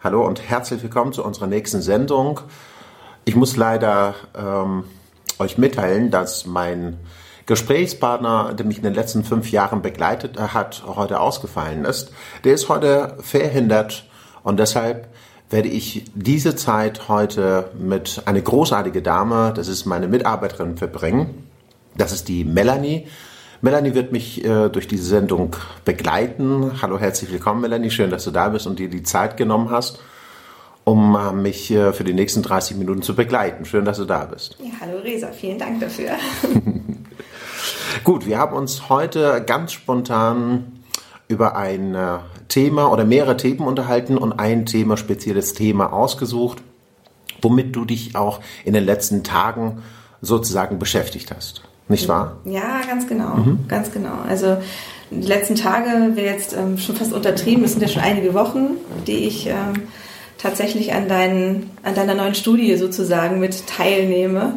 [0.00, 2.38] Hallo und herzlich willkommen zu unserer nächsten Sendung.
[3.24, 4.84] Ich muss leider ähm,
[5.40, 7.00] euch mitteilen, dass mein
[7.46, 12.12] Gesprächspartner, der mich in den letzten fünf Jahren begleitet hat, heute ausgefallen ist.
[12.44, 14.08] Der ist heute verhindert
[14.44, 15.08] und deshalb
[15.50, 21.48] werde ich diese Zeit heute mit einer großartigen Dame, das ist meine Mitarbeiterin, verbringen.
[21.96, 23.08] Das ist die Melanie.
[23.60, 26.80] Melanie wird mich äh, durch diese Sendung begleiten.
[26.80, 27.90] Hallo, herzlich willkommen, Melanie.
[27.90, 29.98] Schön, dass du da bist und dir die Zeit genommen hast,
[30.84, 33.64] um äh, mich äh, für die nächsten 30 Minuten zu begleiten.
[33.64, 34.56] Schön, dass du da bist.
[34.60, 36.10] Ja, hallo Resa, vielen Dank dafür.
[38.04, 40.80] Gut, wir haben uns heute ganz spontan
[41.26, 46.62] über ein äh, Thema oder mehrere Themen unterhalten und ein Thema, spezielles Thema ausgesucht,
[47.42, 49.82] womit du dich auch in den letzten Tagen
[50.20, 51.67] sozusagen beschäftigt hast.
[51.88, 52.36] Nicht wahr?
[52.44, 53.36] Ja, ganz genau.
[53.36, 53.60] Mhm.
[53.68, 54.18] Ganz genau.
[54.28, 54.58] Also
[55.10, 57.64] die letzten Tage wäre jetzt ähm, schon fast untertrieben.
[57.64, 59.84] Es sind ja schon einige Wochen, die ich ähm,
[60.36, 64.54] tatsächlich an, dein, an deiner neuen Studie sozusagen mit teilnehme.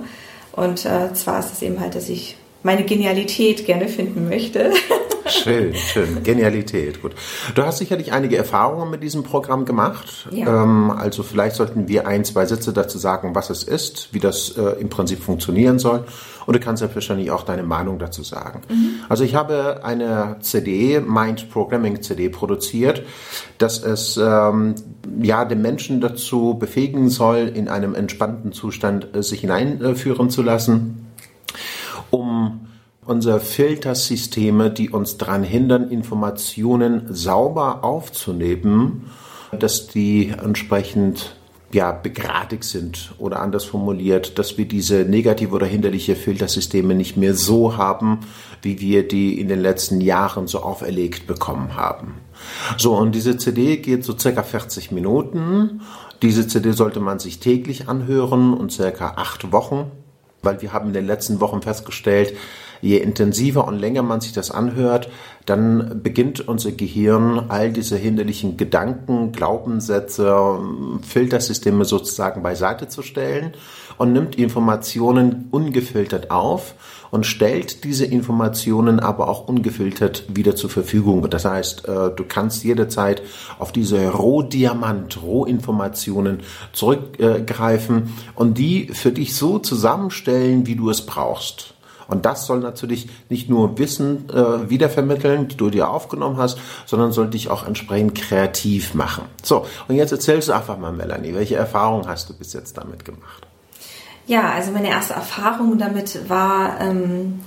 [0.52, 4.72] Und äh, zwar ist es eben halt, dass ich meine Genialität gerne finden möchte.
[5.28, 6.24] Schön, schön.
[6.24, 7.14] Genialität, gut.
[7.56, 10.28] Du hast sicherlich einige Erfahrungen mit diesem Programm gemacht.
[10.32, 10.64] Ja.
[10.64, 14.58] Ähm, also vielleicht sollten wir ein, zwei Sätze dazu sagen, was es ist, wie das
[14.58, 16.06] äh, im Prinzip funktionieren soll.
[16.46, 18.62] Und du kannst ja wahrscheinlich auch deine Meinung dazu sagen.
[18.68, 18.96] Mhm.
[19.10, 23.04] Also ich habe eine CD, Mind Programming CD, produziert,
[23.58, 24.76] dass es ähm,
[25.22, 31.11] ja den Menschen dazu befähigen soll, in einem entspannten Zustand äh, sich hineinführen zu lassen,
[32.12, 32.68] um
[33.06, 39.10] unsere Filtersysteme, die uns daran hindern, Informationen sauber aufzunehmen,
[39.58, 41.36] dass die entsprechend
[41.74, 47.34] ja, begradigt sind oder anders formuliert, dass wir diese negative oder hinderliche Filtersysteme nicht mehr
[47.34, 48.20] so haben,
[48.62, 52.16] wie wir die in den letzten Jahren so auferlegt bekommen haben.
[52.78, 55.82] So, und diese CD geht so circa 40 Minuten.
[56.22, 59.92] Diese CD sollte man sich täglich anhören und circa acht Wochen,
[60.44, 62.36] weil wir haben in den letzten Wochen festgestellt,
[62.82, 65.10] je intensiver und länger man sich das anhört,
[65.46, 70.60] dann beginnt unser Gehirn all diese hinderlichen Gedanken, Glaubenssätze,
[71.08, 73.54] Filtersysteme sozusagen beiseite zu stellen
[73.98, 76.74] und nimmt Informationen ungefiltert auf
[77.12, 81.30] und stellt diese Informationen aber auch ungefiltert wieder zur Verfügung.
[81.30, 83.22] Das heißt, äh, du kannst jederzeit
[83.60, 86.40] auf diese Rohdiamant, Rohinformationen
[86.74, 91.76] zurückgreifen und die für dich so zusammenstellen, wie du es brauchst.
[92.08, 97.14] Und das soll natürlich nicht nur Wissen äh, wiedervermitteln, die du dir aufgenommen hast, sondern
[97.14, 99.24] soll dich auch entsprechend kreativ machen.
[99.44, 103.06] So, und jetzt erzählst du einfach mal, Melanie, welche Erfahrungen hast du bis jetzt damit
[103.06, 103.48] gemacht?
[104.32, 107.42] Ja, also meine erste Erfahrung damit war, ähm,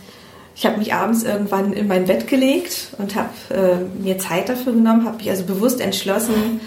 [0.54, 4.74] ich habe mich abends irgendwann in mein Bett gelegt und habe äh, mir Zeit dafür
[4.74, 6.60] genommen, habe mich also bewusst entschlossen,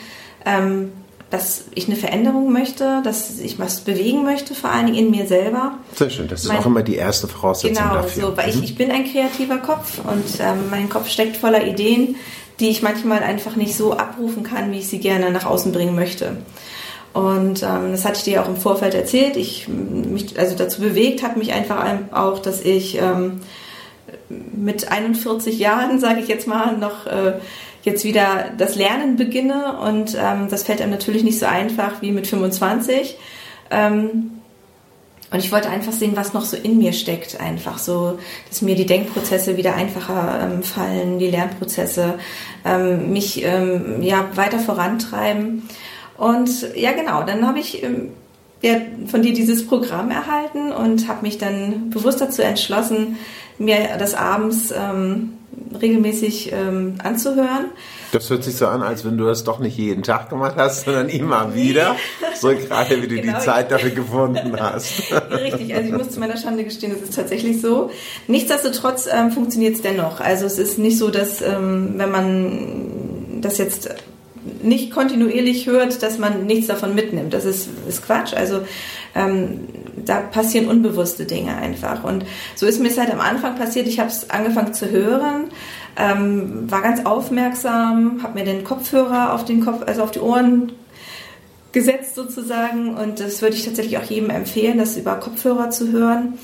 [0.44, 0.91] ähm,
[1.29, 5.28] dass ich eine Veränderung möchte, dass ich was bewegen möchte, vor allen Dingen in mir
[5.28, 5.78] selber.
[5.94, 8.23] Sehr schön, das ist mein, auch immer die erste Voraussetzung genau, dafür.
[8.23, 8.63] Genau, so, weil mhm.
[8.63, 12.16] ich, ich bin ein kreativer Kopf und ähm, mein Kopf steckt voller Ideen,
[12.59, 15.94] die ich manchmal einfach nicht so abrufen kann, wie ich sie gerne nach außen bringen
[15.94, 16.38] möchte.
[17.17, 19.38] Und ähm, das hatte ich dir auch im Vorfeld erzählt.
[19.38, 23.39] Ich mich also dazu bewegt hat mich einfach auch, dass ich ähm,
[24.29, 27.39] mit 41 Jahren, sage ich jetzt mal, noch äh,
[27.81, 32.11] jetzt wieder das Lernen beginne und ähm, das fällt einem natürlich nicht so einfach wie
[32.11, 33.17] mit 25.
[33.72, 34.31] Ähm,
[35.31, 38.75] und ich wollte einfach sehen, was noch so in mir steckt, einfach so, dass mir
[38.75, 42.19] die Denkprozesse wieder einfacher ähm, fallen, die Lernprozesse,
[42.63, 45.63] ähm, mich ähm, ja weiter vorantreiben.
[46.17, 48.11] Und ja, genau, dann habe ich ähm,
[48.61, 53.17] ja, von dir dieses Programm erhalten und habe mich dann bewusst dazu entschlossen,
[53.59, 55.33] mir das abends ähm,
[55.79, 57.72] regelmäßig ähm, anzuhören.
[58.11, 60.85] Das hört sich so an, als wenn du das doch nicht jeden Tag gemacht hast,
[60.85, 61.95] sondern immer wieder.
[62.39, 63.39] So gerade wie du genau.
[63.39, 65.11] die Zeit dafür gefunden hast.
[65.31, 67.89] Richtig, also ich muss zu meiner Schande gestehen, das ist tatsächlich so.
[68.28, 70.19] Nichtsdestotrotz ähm, funktioniert es dennoch.
[70.19, 73.89] Also es ist nicht so, dass ähm, wenn man das jetzt
[74.63, 77.34] nicht kontinuierlich hört, dass man nichts davon mitnimmt.
[77.34, 78.34] Das ist, ist Quatsch.
[78.34, 78.61] Also
[79.16, 79.67] ähm,
[80.05, 82.03] da passieren unbewusste Dinge einfach.
[82.03, 83.88] Und so ist mir es halt am Anfang passiert.
[83.88, 85.46] Ich habe es angefangen zu hören,
[85.97, 90.72] ähm, war ganz aufmerksam, habe mir den Kopfhörer auf den Kopf, also auf die Ohren
[91.72, 92.96] gesetzt sozusagen.
[92.96, 96.38] Und das würde ich tatsächlich auch jedem empfehlen, das über Kopfhörer zu hören.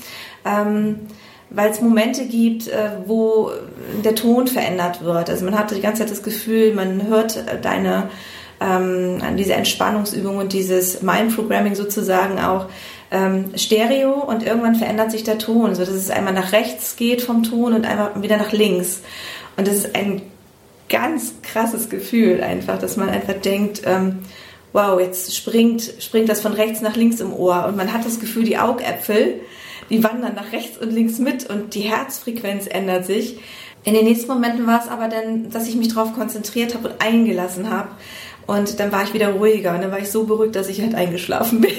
[0.44, 1.00] Ähm,
[1.54, 3.50] weil es Momente gibt, äh, wo
[4.04, 5.30] der Ton verändert wird.
[5.30, 8.10] Also man hat die ganze Zeit das Gefühl, man hört deine
[8.60, 12.66] ähm, diese Entspannungsübung und dieses Mind-Programming sozusagen auch
[13.10, 17.22] ähm, Stereo und irgendwann verändert sich der Ton, so dass es einmal nach rechts geht
[17.22, 19.02] vom Ton und einmal wieder nach links.
[19.56, 20.22] Und das ist ein
[20.88, 24.20] ganz krasses Gefühl einfach, dass man einfach denkt, ähm,
[24.72, 28.18] wow, jetzt springt, springt das von rechts nach links im Ohr und man hat das
[28.20, 29.40] Gefühl, die Augäpfel,
[29.90, 33.38] die wandern nach rechts und links mit und die Herzfrequenz ändert sich.
[33.84, 37.02] In den nächsten Momenten war es aber dann, dass ich mich darauf konzentriert habe und
[37.02, 37.88] eingelassen habe.
[38.46, 40.94] Und dann war ich wieder ruhiger und dann war ich so beruhigt, dass ich halt
[40.94, 41.72] eingeschlafen bin.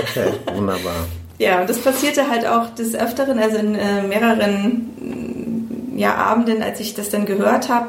[0.00, 1.06] Okay, wunderbar.
[1.38, 6.80] Ja, und das passierte halt auch des Öfteren, also in äh, mehreren ja, Abenden, als
[6.80, 7.88] ich das dann gehört habe,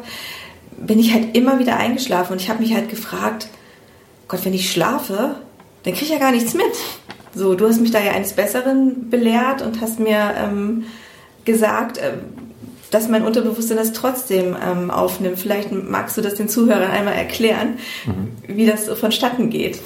[0.78, 3.48] bin ich halt immer wieder eingeschlafen und ich habe mich halt gefragt,
[4.28, 5.36] Gott, wenn ich schlafe,
[5.84, 6.66] dann kriege ich ja gar nichts mit.
[7.36, 10.86] So, du hast mich da ja eines Besseren belehrt und hast mir ähm,
[11.46, 12.14] gesagt, äh,
[12.94, 15.40] dass mein Unterbewusstsein das trotzdem ähm, aufnimmt.
[15.40, 18.56] Vielleicht magst du das den Zuhörern einmal erklären, mhm.
[18.56, 19.80] wie das so vonstatten geht.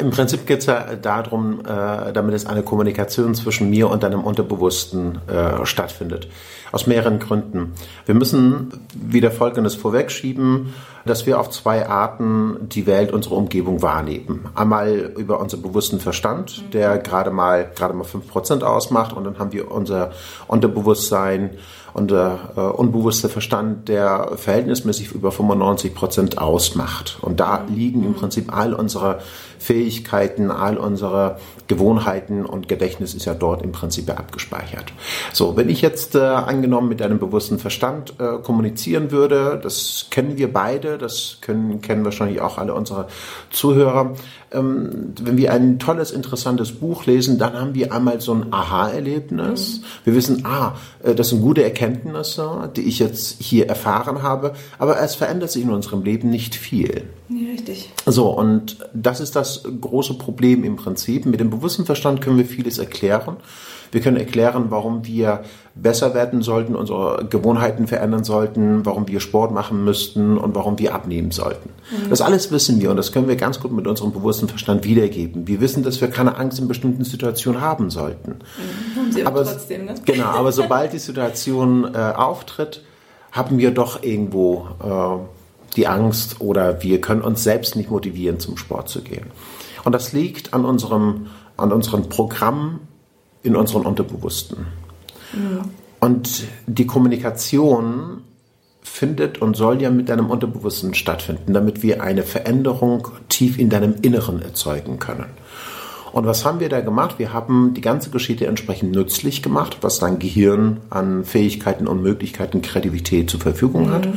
[0.00, 4.24] Im Prinzip geht es ja darum, äh, damit es eine Kommunikation zwischen mir und deinem
[4.24, 6.26] Unterbewussten äh, stattfindet.
[6.72, 7.72] Aus mehreren Gründen.
[8.06, 10.72] Wir müssen wieder Folgendes vorwegschieben,
[11.04, 14.46] dass wir auf zwei Arten die Welt, unsere Umgebung wahrnehmen.
[14.54, 16.70] Einmal über unseren bewussten Verstand, mhm.
[16.72, 20.12] der gerade mal, gerade mal 5% ausmacht und dann haben wir unser
[20.46, 21.58] Unterbewusstsein,
[21.92, 27.18] und der äh, unbewusste Verstand, der verhältnismäßig über 95 Prozent ausmacht.
[27.22, 29.20] Und da liegen im Prinzip all unsere
[29.58, 31.38] Fähigkeiten, all unsere
[31.68, 34.92] Gewohnheiten und Gedächtnis ist ja dort im Prinzip abgespeichert.
[35.32, 36.20] So, wenn ich jetzt äh,
[36.60, 42.04] angenommen mit einem bewussten Verstand äh, kommunizieren würde, das kennen wir beide, das können, kennen
[42.04, 43.08] wahrscheinlich auch alle unsere
[43.50, 44.14] Zuhörer,
[44.52, 49.78] ähm, wenn wir ein tolles, interessantes Buch lesen, dann haben wir einmal so ein Aha-Erlebnis.
[49.78, 49.84] Mhm.
[50.04, 55.00] Wir wissen, ah, äh, das sind gute Erkenntnisse, die ich jetzt hier erfahren habe, aber
[55.00, 57.04] es verändert sich in unserem Leben nicht viel.
[57.30, 57.90] Ja, richtig.
[58.04, 61.24] So, und das ist das große Problem im Prinzip.
[61.24, 63.36] Mit dem bewussten Verstand können wir vieles erklären.
[63.92, 65.42] Wir können erklären, warum wir
[65.82, 70.94] besser werden sollten, unsere Gewohnheiten verändern sollten, warum wir Sport machen müssten und warum wir
[70.94, 71.70] abnehmen sollten.
[71.90, 72.10] Mhm.
[72.10, 75.46] Das alles wissen wir und das können wir ganz gut mit unserem bewussten Verstand wiedergeben.
[75.48, 78.30] Wir wissen, dass wir keine Angst in bestimmten Situationen haben sollten.
[78.30, 78.96] Mhm.
[79.00, 79.94] Haben sie aber trotzdem, ne?
[80.04, 82.82] Genau, aber sobald die Situation äh, auftritt,
[83.32, 88.56] haben wir doch irgendwo äh, die Angst oder wir können uns selbst nicht motivieren, zum
[88.56, 89.26] Sport zu gehen.
[89.84, 92.80] Und das liegt an unserem, an unserem Programm
[93.42, 94.66] in unserem Unterbewussten.
[95.32, 95.60] Mhm.
[96.00, 98.22] Und die Kommunikation
[98.82, 103.96] findet und soll ja mit deinem Unterbewussten stattfinden, damit wir eine Veränderung tief in deinem
[104.02, 105.26] Inneren erzeugen können.
[106.12, 107.18] Und was haben wir da gemacht?
[107.18, 112.62] Wir haben die ganze Geschichte entsprechend nützlich gemacht, was dein Gehirn an Fähigkeiten und Möglichkeiten,
[112.62, 113.92] Kreativität zur Verfügung mhm.
[113.92, 114.08] hat.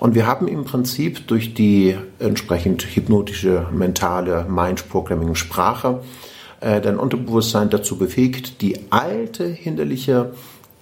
[0.00, 6.00] Und wir haben im Prinzip durch die entsprechend hypnotische, mentale Mind-Programming-Sprache
[6.60, 10.32] äh, dein Unterbewusstsein dazu befähigt, die alte hinderliche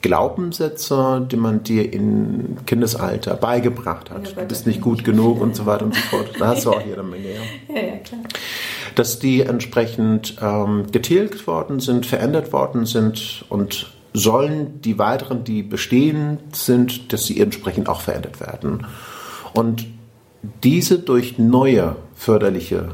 [0.02, 4.36] Glaubenssätze, die man dir im Kindesalter beigebracht hat.
[4.36, 6.30] Ja, du bist nicht gut genug und so weiter und so fort.
[6.38, 7.30] Da hast du auch jede Menge.
[7.30, 8.20] Ja, ja, ja klar.
[8.94, 15.62] Dass die entsprechend ähm, getilgt worden sind, verändert worden sind und sollen die weiteren, die
[15.62, 18.86] bestehen sind, dass sie entsprechend auch verändert werden.
[19.52, 19.86] Und
[20.62, 22.90] diese durch neue förderliche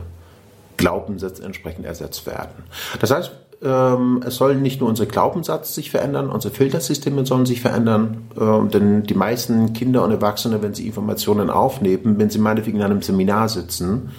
[0.77, 2.65] Glaubenssätze entsprechend ersetzt werden.
[3.01, 3.33] Das heißt,
[3.65, 8.71] ähm, es soll nicht nur unser Glaubenssatz sich verändern, unsere Filtersysteme sollen sich verändern, ähm,
[8.71, 13.03] denn die meisten Kinder und Erwachsene, wenn sie Informationen aufnehmen, wenn sie meinetwegen in einem
[13.03, 14.11] Seminar sitzen,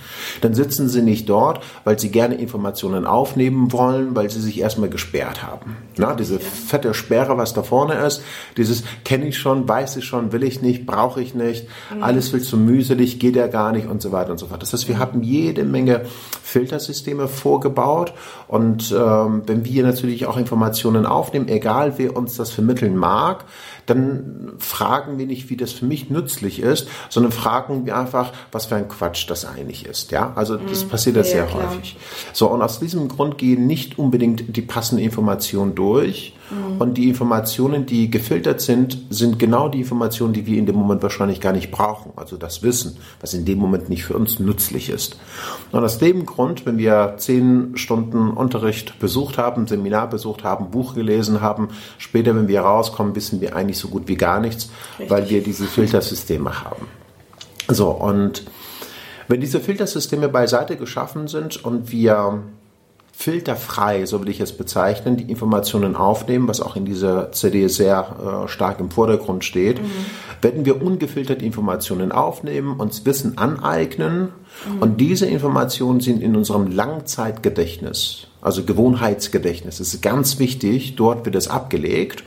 [0.42, 4.90] dann sitzen sie nicht dort, weil sie gerne Informationen aufnehmen wollen, weil sie sich erstmal
[4.90, 5.76] gesperrt haben.
[5.98, 8.24] Na, diese fette Sperre, was da vorne ist,
[8.56, 12.04] dieses kenne ich schon, weiß ich schon, will ich nicht, brauche ich nicht, mhm.
[12.04, 14.62] alles viel zu mühselig, geht ja gar nicht und so weiter und so fort.
[14.62, 16.06] Das heißt, wir haben jede Menge
[16.42, 18.14] Filtersysteme vorgebaut
[18.48, 23.46] und ähm, wenn wir natürlich auch Informationen aufnehmen, egal wer uns das vermitteln mag,
[23.86, 28.68] dann fragen wir nicht, wie das für mich nützlich ist, sondern fragen wir einfach, was
[28.68, 30.12] für ein Quatsch das eigentlich ist.
[30.12, 30.90] Ja, also das mhm.
[30.90, 31.70] passiert ja, sehr klar.
[31.70, 31.98] häufig.
[32.34, 36.34] So und aus diesem Grund gehen nicht unbedingt die passenden Informationen durch.
[36.50, 36.82] Mhm.
[36.82, 41.02] Und die Informationen, die gefiltert sind, sind genau die Informationen, die wir in dem Moment
[41.02, 42.12] wahrscheinlich gar nicht brauchen.
[42.16, 45.18] Also das Wissen, was in dem Moment nicht für uns nützlich ist.
[45.72, 50.96] Und aus dem Grund, wenn wir zehn Stunden Unterricht besucht haben, Seminar besucht haben, Buch
[50.96, 55.10] gelesen haben, später, wenn wir rauskommen, wissen wir eigentlich so gut wie gar nichts, Richtig.
[55.10, 56.88] weil wir diese Filtersysteme haben.
[57.70, 58.44] So, und
[59.28, 62.44] wenn diese Filtersysteme beiseite geschaffen sind und wir
[63.16, 68.44] filterfrei, so will ich es bezeichnen, die Informationen aufnehmen, was auch in dieser CD sehr
[68.46, 69.88] äh, stark im Vordergrund steht, mhm.
[70.42, 74.30] werden wir ungefiltert Informationen aufnehmen, uns Wissen aneignen
[74.68, 74.82] mhm.
[74.82, 79.78] und diese Informationen sind in unserem Langzeitgedächtnis, also Gewohnheitsgedächtnis.
[79.78, 82.24] Das ist ganz wichtig, dort wird es abgelegt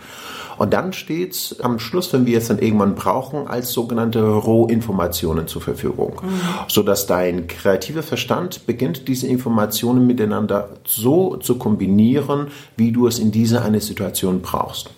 [0.58, 5.46] Und dann steht es am Schluss, wenn wir es dann irgendwann brauchen, als sogenannte Rohinformationen
[5.46, 6.20] zur Verfügung.
[6.22, 6.40] Mhm.
[6.68, 13.30] Sodass dein kreativer Verstand beginnt, diese Informationen miteinander so zu kombinieren, wie du es in
[13.30, 14.90] dieser eine Situation brauchst.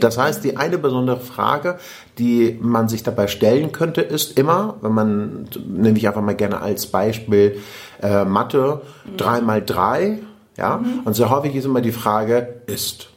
[0.00, 1.78] Das heißt, die eine besondere Frage,
[2.18, 6.60] die man sich dabei stellen könnte, ist immer, wenn man, nehme ich einfach mal gerne
[6.60, 7.60] als Beispiel
[8.02, 8.82] äh, Mathe,
[9.16, 10.18] drei mal drei,
[10.56, 11.00] ja, mhm.
[11.04, 13.08] und sehr häufig ist immer die Frage, ist.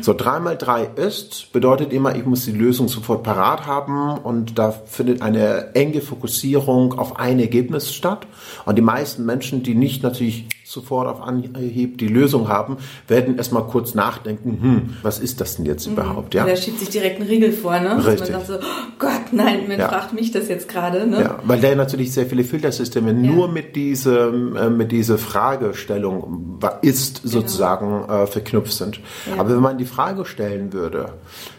[0.00, 4.58] So, 3 mal 3 ist, bedeutet immer, ich muss die Lösung sofort parat haben und
[4.58, 8.26] da findet eine enge Fokussierung auf ein Ergebnis statt.
[8.66, 13.64] Und die meisten Menschen, die nicht natürlich sofort auf Anhieb die Lösung haben, werden erstmal
[13.64, 15.92] kurz nachdenken, hm, was ist das denn jetzt mhm.
[15.92, 16.34] überhaupt?
[16.34, 16.46] Ja?
[16.46, 17.98] Da schiebt sich direkt ein Riegel vor, ne?
[17.98, 18.30] Richtig.
[18.30, 19.88] man sagt so, oh Gott, nein, wer ja.
[19.88, 21.20] fragt mich das jetzt gerade, ne?
[21.20, 23.14] Ja, weil der natürlich sehr viele Filtersysteme ja.
[23.14, 27.32] nur mit diesem, äh, mit dieser Fragestellung ist genau.
[27.34, 29.00] sozusagen äh, verknüpft sind.
[29.26, 29.40] Ja.
[29.40, 31.12] Aber wenn man die Frage stellen würde,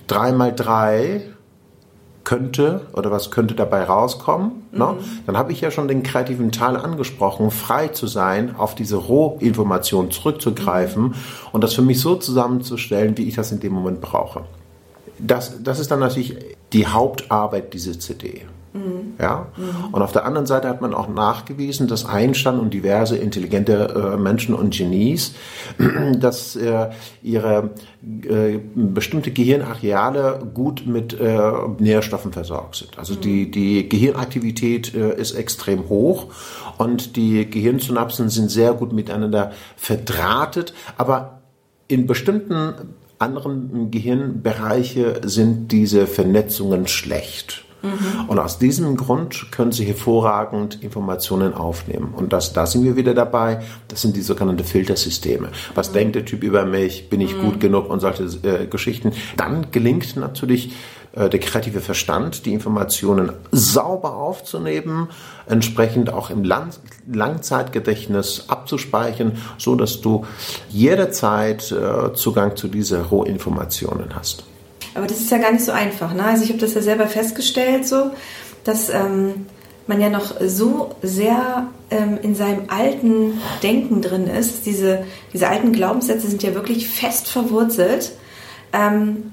[0.07, 1.34] drei mal drei
[2.25, 4.51] könnte oder was könnte dabei rauskommen.
[4.73, 4.85] Ne?
[4.85, 4.91] Mhm.
[4.91, 4.97] Ne?
[5.25, 10.11] Dann habe ich ja schon den kreativen Teil angesprochen, frei zu sein, auf diese Rohinformation
[10.11, 11.15] zurückzugreifen mhm.
[11.53, 14.41] und das für mich so zusammenzustellen, wie ich das in dem Moment brauche.
[15.19, 16.35] Das, das ist dann natürlich
[16.73, 18.41] die Hauptarbeit dieser CD.
[19.19, 19.47] Ja?
[19.57, 19.93] Mhm.
[19.93, 24.17] Und auf der anderen Seite hat man auch nachgewiesen, dass Einstein und diverse intelligente äh,
[24.17, 25.35] Menschen und Genies,
[26.19, 26.89] dass äh,
[27.23, 27.71] ihre
[28.03, 31.39] äh, bestimmte Gehirnareale gut mit äh,
[31.79, 32.97] Nährstoffen versorgt sind.
[32.97, 33.21] Also mhm.
[33.21, 36.27] die, die Gehirnaktivität äh, ist extrem hoch
[36.77, 41.41] und die Gehirnsynapsen sind sehr gut miteinander verdrahtet, aber
[41.87, 42.73] in bestimmten
[43.19, 47.64] anderen Gehirnbereiche sind diese Vernetzungen schlecht.
[47.85, 48.29] Mhm.
[48.29, 52.13] Und aus diesem Grund können Sie hervorragend Informationen aufnehmen.
[52.15, 53.61] Und das, da sind wir wieder dabei.
[53.87, 55.49] Das sind die sogenannten Filtersysteme.
[55.73, 55.93] Was mhm.
[55.93, 57.09] denkt der Typ über mich?
[57.09, 57.41] Bin ich mhm.
[57.41, 57.89] gut genug?
[57.89, 59.11] Und solche äh, Geschichten.
[59.37, 60.73] Dann gelingt natürlich
[61.15, 65.09] äh, der kreative Verstand, die Informationen sauber aufzunehmen,
[65.47, 66.69] entsprechend auch im Lang
[67.11, 70.25] Langzeitgedächtnis abzuspeichern, so dass du
[70.69, 74.43] jederzeit äh, Zugang zu diesen Rohinformationen hast.
[74.95, 76.13] Aber das ist ja gar nicht so einfach.
[76.13, 76.23] Ne?
[76.23, 78.11] Also ich habe das ja selber festgestellt, so,
[78.63, 79.45] dass ähm,
[79.87, 84.65] man ja noch so sehr ähm, in seinem alten Denken drin ist.
[84.65, 88.13] Diese, diese alten Glaubenssätze sind ja wirklich fest verwurzelt
[88.73, 89.31] ähm,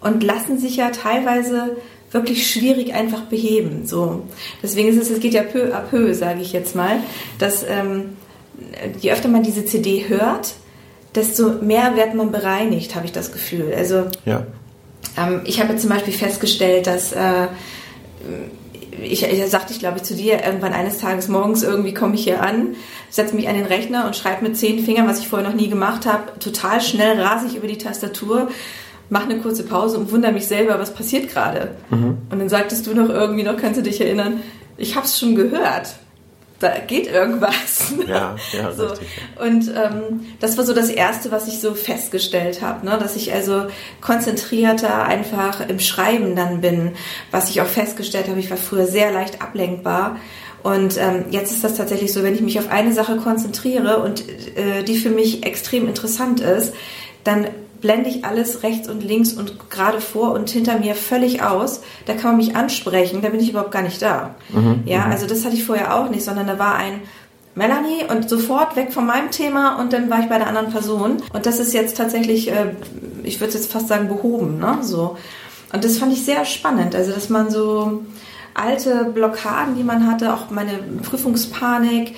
[0.00, 1.76] und lassen sich ja teilweise
[2.10, 3.86] wirklich schwierig einfach beheben.
[3.86, 4.22] So.
[4.62, 6.98] Deswegen ist es, es geht ja peu à peu, sage ich jetzt mal,
[7.38, 8.16] dass ähm,
[9.00, 10.54] je öfter man diese CD hört,
[11.14, 13.72] desto mehr wird man bereinigt, habe ich das Gefühl.
[13.76, 14.46] Also ja.
[15.16, 17.48] Ähm, ich habe zum Beispiel festgestellt, dass äh,
[19.02, 22.24] ich, ich sagte ich glaube ich zu dir, irgendwann eines Tages morgens irgendwie komme ich
[22.24, 22.74] hier an,
[23.10, 25.68] setze mich an den Rechner und schreibe mit zehn Fingern, was ich vorher noch nie
[25.68, 28.48] gemacht habe, total schnell rase ich über die Tastatur,
[29.10, 31.72] mache eine kurze Pause und wundere mich selber, was passiert gerade.
[31.90, 32.18] Mhm.
[32.30, 34.40] Und dann sagtest du noch irgendwie noch, kannst du dich erinnern,
[34.76, 35.94] ich habe es schon gehört
[36.60, 37.92] da geht irgendwas.
[38.06, 38.86] Ja, ja, so.
[38.86, 39.08] richtig.
[39.40, 42.96] Und ähm, das war so das Erste, was ich so festgestellt habe, ne?
[42.98, 43.66] dass ich also
[44.00, 46.92] konzentrierter einfach im Schreiben dann bin.
[47.30, 50.16] Was ich auch festgestellt habe, ich war früher sehr leicht ablenkbar.
[50.62, 54.24] Und ähm, jetzt ist das tatsächlich so, wenn ich mich auf eine Sache konzentriere und
[54.56, 56.72] äh, die für mich extrem interessant ist,
[57.22, 57.48] dann
[57.84, 61.82] blende ich alles rechts und links und gerade vor und hinter mir völlig aus.
[62.06, 64.34] Da kann man mich ansprechen, da bin ich überhaupt gar nicht da.
[64.48, 65.12] Mhm, ja, mhm.
[65.12, 67.02] also das hatte ich vorher auch nicht, sondern da war ein
[67.54, 71.18] Melanie und sofort weg von meinem Thema und dann war ich bei der anderen Person.
[71.34, 72.70] Und das ist jetzt tatsächlich, äh,
[73.22, 74.78] ich würde jetzt fast sagen, behoben, ne?
[74.80, 75.18] So.
[75.70, 76.94] Und das fand ich sehr spannend.
[76.94, 78.02] Also, dass man so
[78.54, 82.14] alte Blockaden, die man hatte, auch meine Prüfungspanik,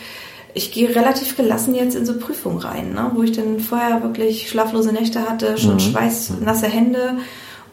[0.56, 3.10] ich gehe relativ gelassen jetzt in so Prüfungen rein, ne?
[3.14, 5.80] wo ich dann vorher wirklich schlaflose Nächte hatte, schon mhm.
[5.80, 7.18] schweißnasse Hände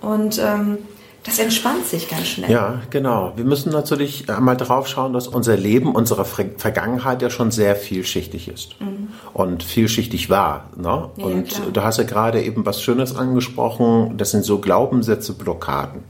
[0.02, 0.80] und ähm,
[1.24, 2.52] das entspannt sich ganz schnell.
[2.52, 3.32] Ja, genau.
[3.38, 8.50] Wir müssen natürlich einmal drauf schauen, dass unser Leben, unsere Vergangenheit ja schon sehr vielschichtig
[8.50, 9.08] ist mhm.
[9.34, 10.70] und vielschichtig war.
[10.76, 11.10] Ne?
[11.16, 11.68] Ja, und klar.
[11.72, 16.04] du hast ja gerade eben was Schönes angesprochen, das sind so Glaubenssätze, Blockaden.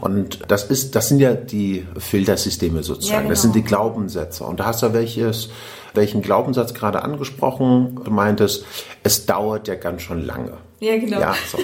[0.00, 3.14] Und das ist, das sind ja die Filtersysteme sozusagen.
[3.14, 3.30] Ja, genau.
[3.30, 4.44] Das sind die Glaubenssätze.
[4.44, 5.48] Und da hast du welches
[5.94, 8.00] welchen Glaubenssatz gerade angesprochen.
[8.08, 8.64] Meintest,
[9.02, 10.52] es dauert ja ganz schön lange.
[10.80, 11.18] Ja, genau.
[11.18, 11.58] Ja, so.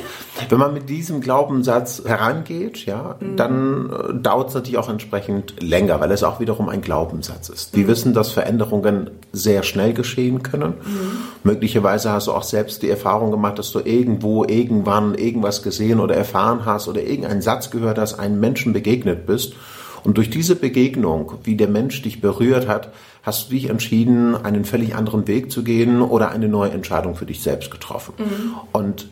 [0.49, 3.37] Wenn man mit diesem Glaubenssatz herangeht, ja, mhm.
[3.37, 7.76] dann äh, dauert es natürlich auch entsprechend länger, weil es auch wiederum ein Glaubenssatz ist.
[7.76, 7.88] Die mhm.
[7.88, 10.75] wissen, dass Veränderungen sehr schnell geschehen können.
[10.85, 11.19] Mhm.
[11.45, 16.16] Möglicherweise hast du auch selbst die Erfahrung gemacht, dass du irgendwo, irgendwann irgendwas gesehen oder
[16.16, 19.54] erfahren hast oder irgendeinen Satz gehört hast, einem Menschen begegnet bist.
[20.02, 22.90] Und durch diese Begegnung, wie der Mensch dich berührt hat,
[23.25, 27.26] hast du dich entschieden, einen völlig anderen Weg zu gehen oder eine neue Entscheidung für
[27.26, 28.14] dich selbst getroffen.
[28.19, 28.54] Mhm.
[28.73, 29.09] Und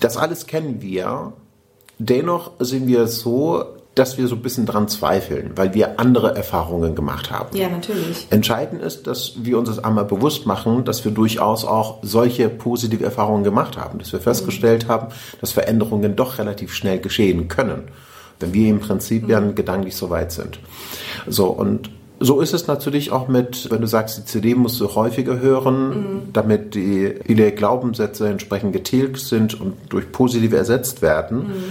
[0.00, 1.32] das alles kennen wir.
[1.98, 3.64] Dennoch sind wir so,
[3.94, 7.56] dass wir so ein bisschen dran zweifeln, weil wir andere Erfahrungen gemacht haben.
[7.56, 8.26] Ja, natürlich.
[8.30, 13.04] Entscheidend ist, dass wir uns das einmal bewusst machen, dass wir durchaus auch solche positive
[13.04, 14.88] Erfahrungen gemacht haben, dass wir festgestellt mhm.
[14.88, 15.06] haben,
[15.40, 17.84] dass Veränderungen doch relativ schnell geschehen können,
[18.40, 19.54] wenn wir im Prinzip ja mhm.
[19.54, 20.58] gedanklich so weit sind.
[21.26, 21.88] So, und
[22.24, 25.88] so ist es natürlich auch mit, wenn du sagst, die CD musst du häufiger hören,
[25.88, 26.22] mhm.
[26.32, 31.38] damit die viele Glaubenssätze entsprechend getilgt sind und durch positive ersetzt werden.
[31.38, 31.64] Mhm.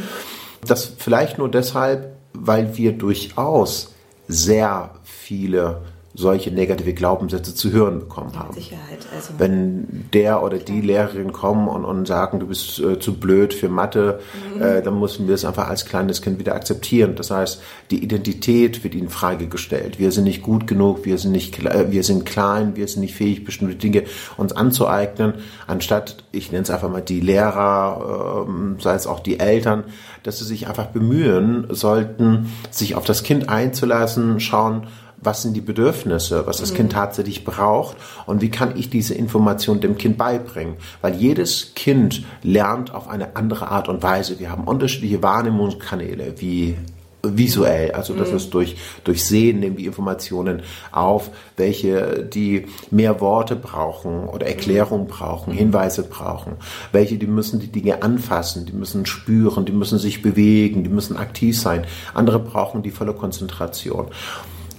[0.68, 3.94] Das vielleicht nur deshalb, weil wir durchaus
[4.28, 5.82] sehr viele
[6.16, 8.54] solche negative Glaubenssätze zu hören bekommen haben.
[8.54, 9.00] Sicherheit.
[9.16, 13.54] Also Wenn der oder die Lehrerin kommen und, und sagen, du bist äh, zu blöd
[13.54, 14.20] für Mathe,
[14.56, 14.62] mhm.
[14.62, 17.16] äh, dann müssen wir es einfach als kleines Kind wieder akzeptieren.
[17.16, 19.98] Das heißt, die Identität wird ihnen Frage gestellt.
[19.98, 23.16] Wir sind nicht gut genug, wir sind nicht, äh, wir sind klein, wir sind nicht
[23.16, 24.04] fähig, bestimmte Dinge
[24.38, 25.34] uns anzueignen,
[25.66, 29.86] anstatt, ich nenne es einfach mal die Lehrer, äh, sei es auch die Eltern,
[30.22, 34.88] dass sie sich einfach bemühen sollten, sich auf das Kind einzulassen, schauen,
[35.24, 36.78] was sind die Bedürfnisse, was das mhm.
[36.78, 40.76] Kind tatsächlich braucht und wie kann ich diese Information dem Kind beibringen.
[41.02, 44.40] Weil jedes Kind lernt auf eine andere Art und Weise.
[44.40, 46.78] Wir haben unterschiedliche Wahrnehmungskanäle wie
[47.26, 48.36] visuell, also das mhm.
[48.36, 48.76] ist durch,
[49.06, 50.62] durch Sehen nehmen die Informationen
[50.92, 56.58] auf, welche die mehr Worte brauchen oder Erklärungen brauchen, Hinweise brauchen,
[56.92, 61.16] welche die müssen die Dinge anfassen, die müssen spüren, die müssen sich bewegen, die müssen
[61.16, 64.08] aktiv sein, andere brauchen die volle Konzentration.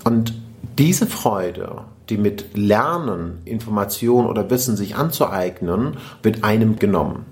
[0.05, 0.35] Und
[0.79, 7.27] diese Freude, die mit Lernen, Information oder Wissen sich anzueignen, wird einem genommen.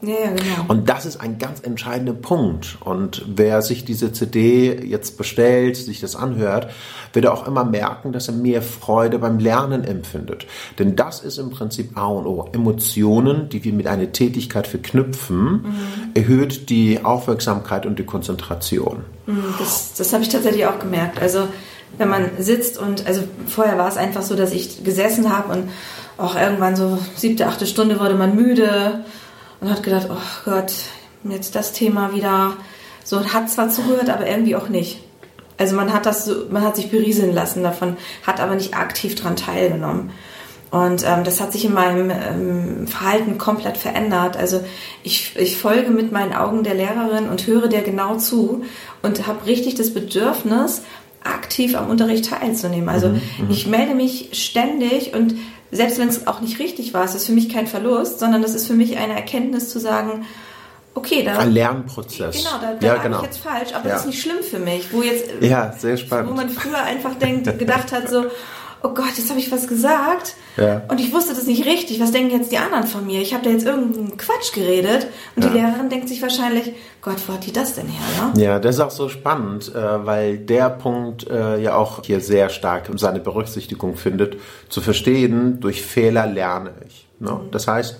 [0.00, 0.64] Ja, ja, genau.
[0.68, 2.78] Und das ist ein ganz entscheidender Punkt.
[2.84, 6.70] Und wer sich diese CD jetzt bestellt, sich das anhört,
[7.12, 10.46] wird auch immer merken, dass er mehr Freude beim Lernen empfindet.
[10.78, 12.48] Denn das ist im Prinzip A und O.
[12.52, 15.74] Emotionen, die wir mit einer Tätigkeit verknüpfen, mhm.
[16.14, 19.04] erhöht die Aufmerksamkeit und die Konzentration.
[19.26, 21.20] Mhm, das, das habe ich tatsächlich auch gemerkt.
[21.20, 21.48] Also
[21.96, 25.70] wenn man sitzt und, also vorher war es einfach so, dass ich gesessen habe und
[26.16, 29.04] auch irgendwann so siebte, achte Stunde wurde man müde
[29.60, 30.72] und hat gedacht, oh Gott,
[31.24, 32.54] jetzt das Thema wieder.
[33.04, 35.00] So hat zwar zugehört, aber irgendwie auch nicht.
[35.56, 39.36] Also man hat das man hat sich berieseln lassen davon, hat aber nicht aktiv daran
[39.36, 40.10] teilgenommen.
[40.70, 44.36] Und ähm, das hat sich in meinem ähm, Verhalten komplett verändert.
[44.36, 44.60] Also
[45.02, 48.64] ich, ich folge mit meinen Augen der Lehrerin und höre der genau zu
[49.02, 50.82] und habe richtig das Bedürfnis,
[51.24, 52.88] aktiv am Unterricht teilzunehmen.
[52.88, 55.34] Also mhm, mhm, ich melde mich ständig und
[55.70, 58.54] selbst wenn es auch nicht richtig war, ist es für mich kein Verlust, sondern das
[58.54, 60.24] ist für mich eine Erkenntnis zu sagen,
[60.94, 61.38] okay, da.
[61.38, 62.36] Ein Lernprozess.
[62.36, 63.18] Genau, da, da ja, genau.
[63.18, 63.94] ich jetzt falsch, aber ja.
[63.94, 64.92] das ist nicht schlimm für mich.
[64.92, 66.30] Wo jetzt, ja, sehr spannend.
[66.30, 68.26] Wo man früher einfach denkt, gedacht hat, so,
[68.82, 70.82] oh Gott, jetzt habe ich was gesagt ja.
[70.88, 72.00] und ich wusste das nicht richtig.
[72.00, 73.20] Was denken jetzt die anderen von mir?
[73.20, 75.50] Ich habe da jetzt irgendeinen Quatsch geredet und ja.
[75.50, 78.32] die Lehrerin denkt sich wahrscheinlich, Gott, wo hat die das denn her?
[78.34, 78.42] Ne?
[78.42, 82.48] Ja, das ist auch so spannend, äh, weil der Punkt äh, ja auch hier sehr
[82.48, 84.36] stark seine Berücksichtigung findet,
[84.68, 87.06] zu verstehen, durch Fehler lerne ich.
[87.18, 87.32] Ne?
[87.32, 87.50] Mhm.
[87.50, 87.98] Das heißt,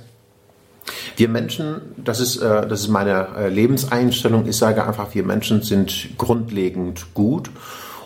[1.16, 6.16] wir Menschen, das ist, äh, das ist meine Lebenseinstellung, ich sage einfach, wir Menschen sind
[6.16, 7.50] grundlegend gut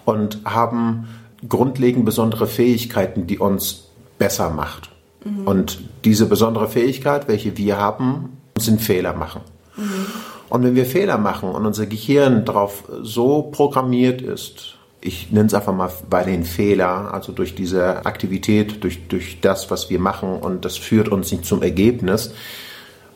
[0.05, 1.09] und haben
[1.48, 4.90] grundlegend besondere Fähigkeiten, die uns besser macht.
[5.24, 5.46] Mhm.
[5.46, 9.42] Und diese besondere Fähigkeit, welche wir haben, sind Fehler machen.
[9.76, 10.07] Mhm.
[10.48, 15.55] Und wenn wir Fehler machen und unser Gehirn darauf so programmiert ist, ich nenne es
[15.55, 20.37] einfach mal bei den Fehler, also durch diese Aktivität, durch, durch das, was wir machen
[20.37, 22.35] und das führt uns nicht zum Ergebnis,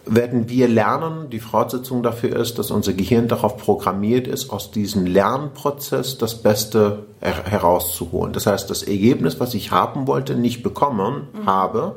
[0.06, 5.04] werden wir lernen, die Fortsetzung dafür ist, dass unser Gehirn darauf programmiert ist, aus diesem
[5.04, 8.32] Lernprozess das Beste her herauszuholen.
[8.32, 11.46] Das heißt, das Ergebnis, was ich haben wollte, nicht bekommen mhm.
[11.46, 11.96] habe,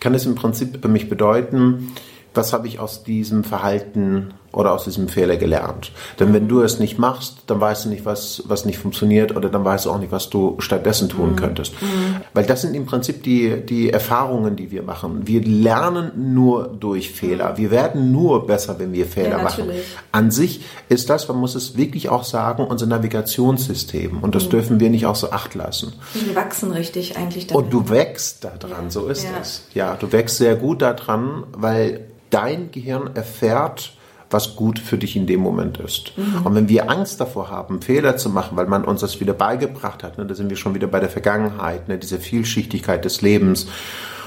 [0.00, 1.92] kann es im Prinzip für mich bedeuten,
[2.32, 5.92] was habe ich aus diesem Verhalten oder aus diesem Fehler gelernt.
[6.18, 9.48] Denn wenn du es nicht machst, dann weißt du nicht, was, was nicht funktioniert oder
[9.48, 11.36] dann weißt du auch nicht, was du stattdessen tun mhm.
[11.36, 11.80] könntest.
[11.80, 12.16] Mhm.
[12.34, 15.26] Weil das sind im Prinzip die, die Erfahrungen, die wir machen.
[15.26, 17.52] Wir lernen nur durch Fehler.
[17.52, 17.56] Mhm.
[17.58, 19.70] Wir werden nur besser, wenn wir Fehler ja, machen.
[20.10, 24.18] An sich ist das, man muss es wirklich auch sagen, unser Navigationssystem.
[24.18, 24.50] Und das mhm.
[24.50, 25.92] dürfen wir nicht außer Acht lassen.
[26.14, 27.64] Wir wachsen richtig eigentlich daran.
[27.64, 28.90] Und du wächst daran, ja.
[28.90, 29.30] so ist ja.
[29.40, 29.64] es.
[29.74, 33.92] Ja, du wächst sehr gut daran, weil dein Gehirn erfährt,
[34.30, 36.12] was gut für dich in dem Moment ist.
[36.16, 36.46] Mhm.
[36.46, 40.02] Und wenn wir Angst davor haben, Fehler zu machen, weil man uns das wieder beigebracht
[40.02, 43.66] hat, ne, da sind wir schon wieder bei der Vergangenheit, ne, diese Vielschichtigkeit des Lebens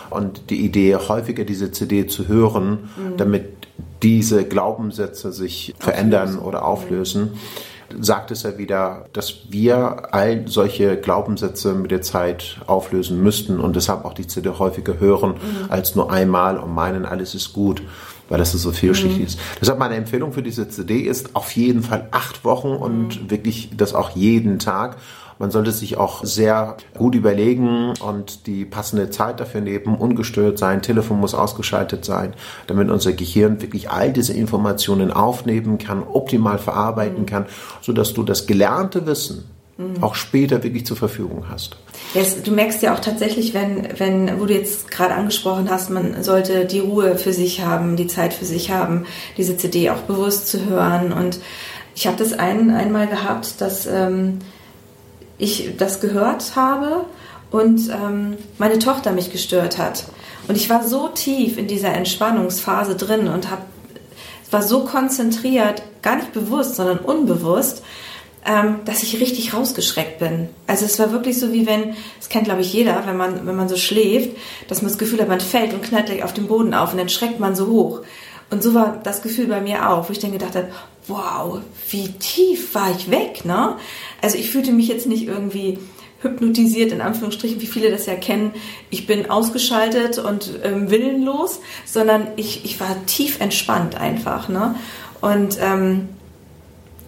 [0.10, 3.18] und die Idee, häufiger diese CD zu hören, mhm.
[3.18, 3.46] damit
[4.04, 6.46] diese Glaubenssätze sich verändern auflösen.
[6.46, 7.30] oder auflösen.
[8.00, 13.76] sagt es ja wieder, dass wir all solche Glaubenssätze mit der Zeit auflösen müssten und
[13.76, 15.70] deshalb auch die CD häufiger hören mhm.
[15.72, 17.82] als nur einmal und meinen, alles ist gut
[18.34, 19.26] weil das so vielschichtig mhm.
[19.26, 19.39] ist.
[19.62, 23.30] Deshalb meine Empfehlung für diese CD ist auf jeden Fall acht Wochen und mhm.
[23.30, 24.98] wirklich das auch jeden Tag.
[25.38, 30.82] Man sollte sich auch sehr gut überlegen und die passende Zeit dafür nehmen, ungestört sein,
[30.82, 32.34] Telefon muss ausgeschaltet sein,
[32.65, 37.28] damit unser Gehirn wirklich all diese Informationen aufnehmen kann, optimal verarbeiten mhm.
[37.28, 37.46] kann,
[37.82, 39.43] sodass du das gelernte Wissen
[39.78, 40.02] mhm.
[40.02, 41.78] auch später wirklich zur Verfügung hast.
[42.14, 46.24] Jetzt, du merkst ja auch tatsächlich, wenn, wenn, wo du jetzt gerade angesprochen hast, man
[46.24, 49.06] sollte die Ruhe für sich haben, die Zeit für sich haben,
[49.38, 51.12] diese CD auch bewusst zu hören.
[51.12, 51.40] Und
[51.96, 54.40] ich habe das ein, einmal gehabt, dass ähm,
[55.38, 57.06] ich das gehört habe
[57.52, 60.06] und ähm, meine Tochter mich gestört hat.
[60.48, 63.62] Und ich war so tief in dieser Entspannungsphase drin und habe
[64.54, 67.84] war so konzentriert, gar nicht bewusst, sondern unbewusst,
[68.46, 70.50] ähm, dass ich richtig rausgeschreckt bin.
[70.68, 73.56] Also es war wirklich so, wie wenn, das kennt glaube ich jeder, wenn man, wenn
[73.56, 74.36] man so schläft,
[74.68, 77.10] dass man das Gefühl hat, man fällt und knallt auf den Boden auf und dann
[77.10, 78.02] schreckt man so hoch.
[78.50, 80.68] Und so war das Gefühl bei mir auch, wo ich dann gedacht habe,
[81.08, 83.78] wow, wie tief war ich weg, ne?
[84.22, 85.80] Also ich fühlte mich jetzt nicht irgendwie
[86.22, 88.54] hypnotisiert, in Anführungsstrichen, wie viele das ja kennen.
[88.90, 94.76] Ich bin ausgeschaltet und ähm, willenlos, sondern ich, ich war tief entspannt einfach, ne?
[95.20, 96.10] Und ähm,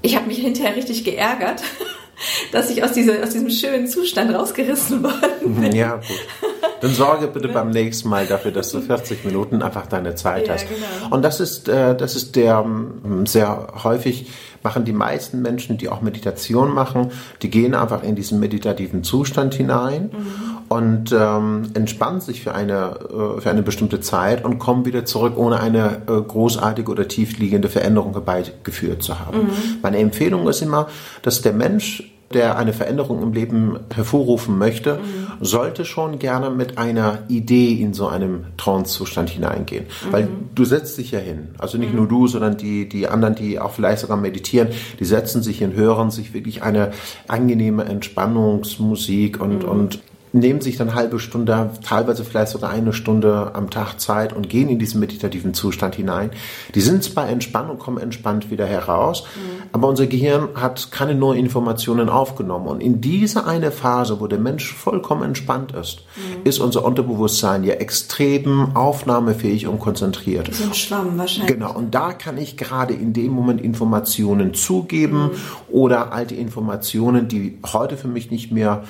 [0.05, 1.63] ich habe mich hinterher richtig geärgert,
[2.51, 5.75] dass ich aus, diese, aus diesem schönen Zustand rausgerissen worden bin.
[5.75, 6.51] Ja, gut.
[6.81, 10.53] Dann sorge bitte beim nächsten Mal dafür, dass du 40 Minuten einfach deine Zeit ja,
[10.53, 10.67] hast.
[10.67, 11.15] Genau.
[11.15, 14.27] Und das ist, äh, das ist der ähm, sehr häufig
[14.65, 19.54] machen die meisten Menschen, die auch Meditation machen, die gehen einfach in diesen meditativen Zustand
[19.54, 20.58] hinein mhm.
[20.67, 22.97] und ähm, entspannen sich für eine,
[23.38, 27.69] äh, für eine bestimmte Zeit und kommen wieder zurück, ohne eine äh, großartige oder tiefliegende
[27.69, 29.43] Veränderung herbeigeführt zu haben.
[29.43, 29.49] Mhm.
[29.84, 30.88] Meine Empfehlung ist immer,
[31.21, 35.24] dass der Mensch der eine Veränderung im Leben hervorrufen möchte, mhm.
[35.39, 39.86] Sollte schon gerne mit einer Idee in so einem Trance-Zustand hineingehen.
[39.86, 40.12] Mhm.
[40.13, 41.50] Weil du setzt dich ja hin.
[41.58, 42.00] Also nicht mhm.
[42.00, 44.69] nur du, sondern die, die anderen, die auch vielleicht sogar meditieren,
[45.00, 46.91] die setzen sich hin, hören sich wirklich eine
[47.28, 49.69] angenehme Entspannungsmusik und, mhm.
[49.69, 50.00] und
[50.36, 54.69] nehmen sich dann halbe Stunde, teilweise vielleicht sogar eine Stunde am Tag Zeit und gehen
[54.69, 56.32] in diesen meditativen Zustand hinein.
[56.76, 59.63] Die sind zwar entspannt und kommen entspannt wieder heraus, mhm.
[59.71, 62.67] aber unser Gehirn hat keine neuen Informationen aufgenommen.
[62.67, 66.43] Und in dieser eine Phase, wo der Mensch vollkommen entspannt ist, mhm.
[66.43, 70.54] ist unser Unterbewusstsein ja extrem aufnahmefähig und konzentriert.
[70.54, 71.54] So ein Schwamm wahrscheinlich.
[71.54, 75.32] Genau, und da kann ich gerade in dem Moment Informationen zugeben mhm.
[75.69, 78.84] oder alte Informationen, die heute für mich nicht mehr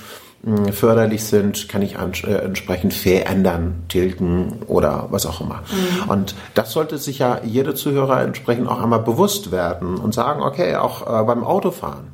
[0.71, 5.63] förderlich sind, kann ich äh, entsprechend verändern, tilgen oder was auch immer.
[5.71, 6.09] Mhm.
[6.09, 10.75] Und das sollte sich ja jeder Zuhörer entsprechend auch einmal bewusst werden und sagen, okay,
[10.75, 12.07] auch äh, beim Autofahren.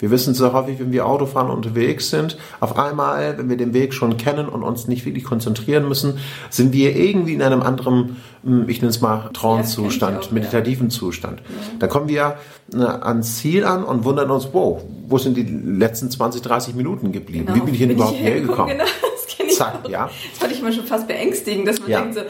[0.00, 3.94] Wir wissen so häufig, wenn wir Autofahren unterwegs sind, auf einmal, wenn wir den Weg
[3.94, 8.68] schon kennen und uns nicht wirklich konzentrieren müssen, sind wir irgendwie in einem anderen, hm,
[8.68, 10.90] ich nenne es mal Trance-Zustand, ja, meditativen ja.
[10.90, 11.40] Zustand.
[11.40, 11.54] Ja.
[11.78, 12.36] Da kommen wir
[12.72, 17.12] ne, ans Ziel an und wundern uns, wow, wo sind die letzten 20, 30 Minuten
[17.12, 17.46] geblieben?
[17.46, 17.58] Genau.
[17.58, 18.78] Wie bin ich denn überhaupt hergekommen?
[18.78, 19.88] Genau, das kenne ich Zack, auch.
[19.90, 20.10] Ja.
[20.30, 22.20] Das fand ich immer schon fast beängstigend, dass man denkt so,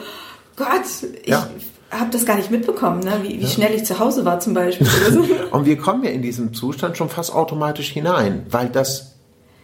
[0.57, 0.67] Gott,
[1.23, 1.33] ich
[1.91, 3.19] habe das gar nicht mitbekommen, ne?
[3.23, 3.47] wie, wie ja.
[3.47, 4.87] schnell ich zu Hause war zum Beispiel.
[5.51, 9.11] und wir kommen ja in diesem Zustand schon fast automatisch hinein, weil das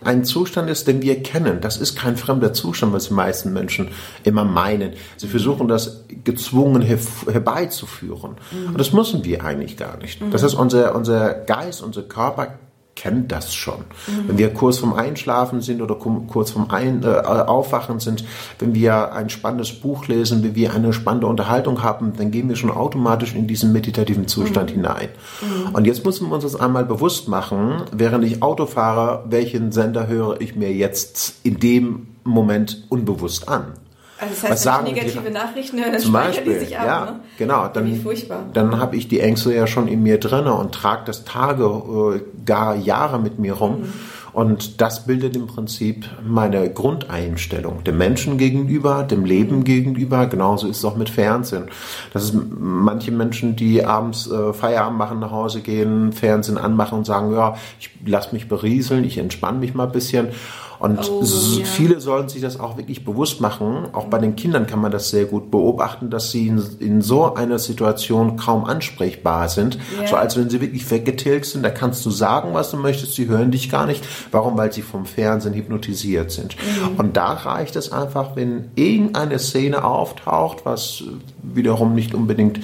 [0.01, 1.59] ein Zustand ist, den wir kennen.
[1.61, 3.89] Das ist kein fremder Zustand, was die meisten Menschen
[4.23, 4.93] immer meinen.
[5.17, 6.99] Sie versuchen das gezwungen her
[7.31, 8.35] herbeizuführen.
[8.51, 8.67] Mhm.
[8.67, 10.21] Und das müssen wir eigentlich gar nicht.
[10.21, 10.31] Mhm.
[10.31, 12.59] Das ist unser, unser Geist, unser Körper
[13.07, 13.79] kennt das schon.
[14.07, 14.27] Mhm.
[14.27, 18.25] Wenn wir kurz vorm Einschlafen sind oder kurz vorm Ein äh, Aufwachen sind,
[18.59, 22.57] wenn wir ein spannendes Buch lesen, wenn wir eine spannende Unterhaltung haben, dann gehen wir
[22.57, 24.75] schon automatisch in diesen meditativen Zustand mhm.
[24.75, 25.09] hinein.
[25.41, 25.75] Mhm.
[25.75, 30.07] Und jetzt müssen wir uns das einmal bewusst machen, während ich Auto fahre, welchen Sender
[30.07, 33.73] höre ich mir jetzt in dem Moment unbewusst an.
[34.19, 36.85] Also das heißt, was sagen negative die, Nachrichten hören, dann zum Beispiel, die sich ab.
[36.85, 37.19] Ja, ne?
[37.37, 37.67] genau.
[37.67, 38.45] Dann, Wie furchtbar.
[38.53, 42.21] Dann habe ich die Ängste ja schon in mir drin und trage das Tage, äh,
[42.45, 43.81] gar Jahre mit mir rum.
[43.81, 43.93] Mhm.
[44.37, 49.63] Und das bildet im Prinzip meine Grundeinstellung dem Menschen gegenüber, dem Leben mhm.
[49.63, 50.27] gegenüber.
[50.27, 51.69] Genauso ist es auch mit Fernsehen.
[52.13, 57.05] Das ist manche Menschen, die abends äh, Feierabend machen, nach Hause gehen, Fernsehen anmachen und
[57.05, 60.27] sagen, ja, ich lasse mich berieseln, ich entspanne mich mal ein bisschen.
[60.79, 61.65] Und oh, ja.
[61.65, 63.87] viele sollen sich das auch wirklich bewusst machen.
[63.93, 67.33] Auch bei den Kindern kann man das sehr gut beobachten, dass sie in, in so
[67.33, 69.77] einer Situation kaum ansprechbar sind.
[69.99, 70.07] Ja.
[70.07, 71.63] So als wenn sie wirklich weggetilgt sind.
[71.63, 73.15] Da kannst du sagen, was du möchtest.
[73.15, 74.03] Sie hören dich gar nicht.
[74.31, 74.57] Warum?
[74.57, 76.55] Weil sie vom Fernsehen hypnotisiert sind.
[76.55, 76.97] Mhm.
[76.97, 81.03] Und da reicht es einfach, wenn irgendeine Szene auftaucht, was
[81.41, 82.59] wiederum nicht unbedingt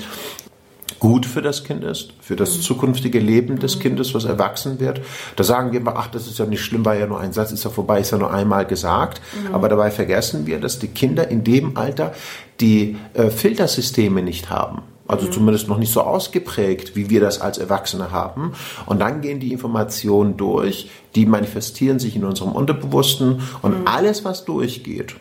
[1.03, 2.61] gut für das Kind ist, für das mhm.
[2.61, 3.81] zukünftige Leben des mhm.
[3.81, 5.01] Kindes, was erwachsen wird.
[5.35, 7.51] Da sagen wir immer, ach, das ist ja nicht schlimm, war ja nur ein Satz,
[7.51, 9.19] ist ja vorbei, ist ja nur einmal gesagt.
[9.49, 9.53] Mhm.
[9.53, 12.13] Aber dabei vergessen wir, dass die Kinder in dem Alter
[12.61, 14.83] die äh, Filtersysteme nicht haben.
[15.05, 15.31] Also mhm.
[15.33, 18.53] zumindest noch nicht so ausgeprägt, wie wir das als Erwachsene haben.
[18.85, 23.87] Und dann gehen die Informationen durch, die manifestieren sich in unserem Unterbewussten und mhm.
[23.87, 25.15] alles, was durchgeht,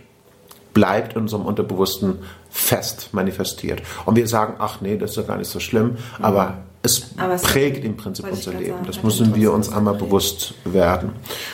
[0.74, 2.18] bleibt in unserem Unterbewussten
[2.50, 3.82] fest manifestiert.
[4.04, 6.24] Und wir sagen, ach nee, das ist ja gar nicht so schlimm, mhm.
[6.24, 8.72] aber es, aber es prägt im Prinzip unser Leben.
[8.72, 11.11] Sagen, das müssen wir uns einmal bewusst werden.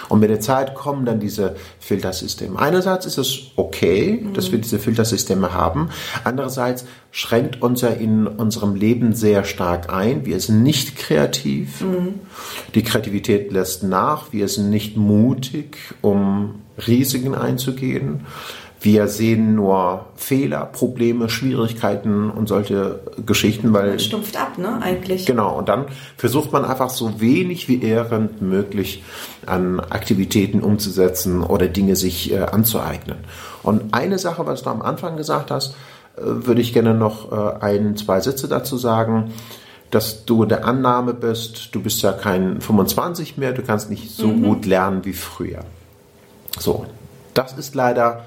[0.09, 2.59] Und mit der Zeit kommen dann diese Filtersysteme.
[2.59, 4.33] Einerseits ist es okay, mhm.
[4.33, 5.91] dass wir diese Filtersysteme haben.
[6.25, 10.25] Andererseits schränkt unser in unserem Leben sehr stark ein.
[10.25, 11.83] Wir sind nicht kreativ.
[11.83, 12.21] Mhm.
[12.75, 14.33] Die Kreativität lässt nach.
[14.33, 18.25] Wir sind nicht mutig, um Risiken einzugehen.
[18.81, 23.91] Wir sehen nur Fehler, Probleme, Schwierigkeiten und solche Geschichten, weil.
[23.91, 25.27] Man stumpft ab, ne, eigentlich.
[25.27, 25.59] Genau.
[25.59, 25.87] Und dann
[26.17, 29.03] versucht man einfach so wenig wie irgend möglich
[29.47, 33.19] an Aktivitäten umzusetzen oder Dinge sich äh, anzueignen.
[33.63, 35.75] Und eine Sache, was du am Anfang gesagt hast,
[36.17, 39.33] äh, würde ich gerne noch äh, ein, zwei Sätze dazu sagen
[39.91, 44.29] dass du der Annahme bist, du bist ja kein 25 mehr, du kannst nicht so
[44.29, 44.43] mhm.
[44.43, 45.61] gut lernen wie früher.
[46.59, 46.87] So,
[47.35, 48.27] das ist leider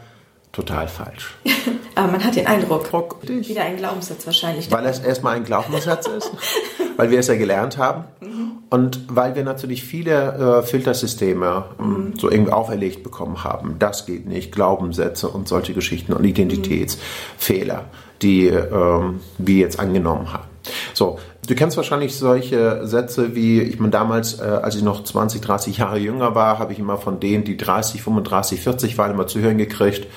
[0.51, 1.35] total falsch.
[1.95, 4.71] Aber man hat den Eindruck, Druck, wieder ein Glaubenssatz wahrscheinlich.
[4.71, 6.31] Weil es erstmal ein Glaubenssatz ist,
[6.97, 8.51] weil wir es ja gelernt haben mhm.
[8.69, 12.13] und weil wir natürlich viele äh, Filtersysteme ähm, mhm.
[12.17, 13.75] so irgendwie auferlegt bekommen haben.
[13.79, 17.85] Das geht nicht, Glaubenssätze und solche Geschichten und Identitätsfehler,
[18.21, 20.50] die ähm, wir jetzt angenommen haben.
[20.93, 25.41] So, du kennst wahrscheinlich solche Sätze wie, ich meine, damals, äh, als ich noch 20,
[25.41, 29.27] 30 Jahre jünger war, habe ich immer von denen, die 30, 35, 40 waren, immer
[29.27, 30.07] zu hören gekriegt,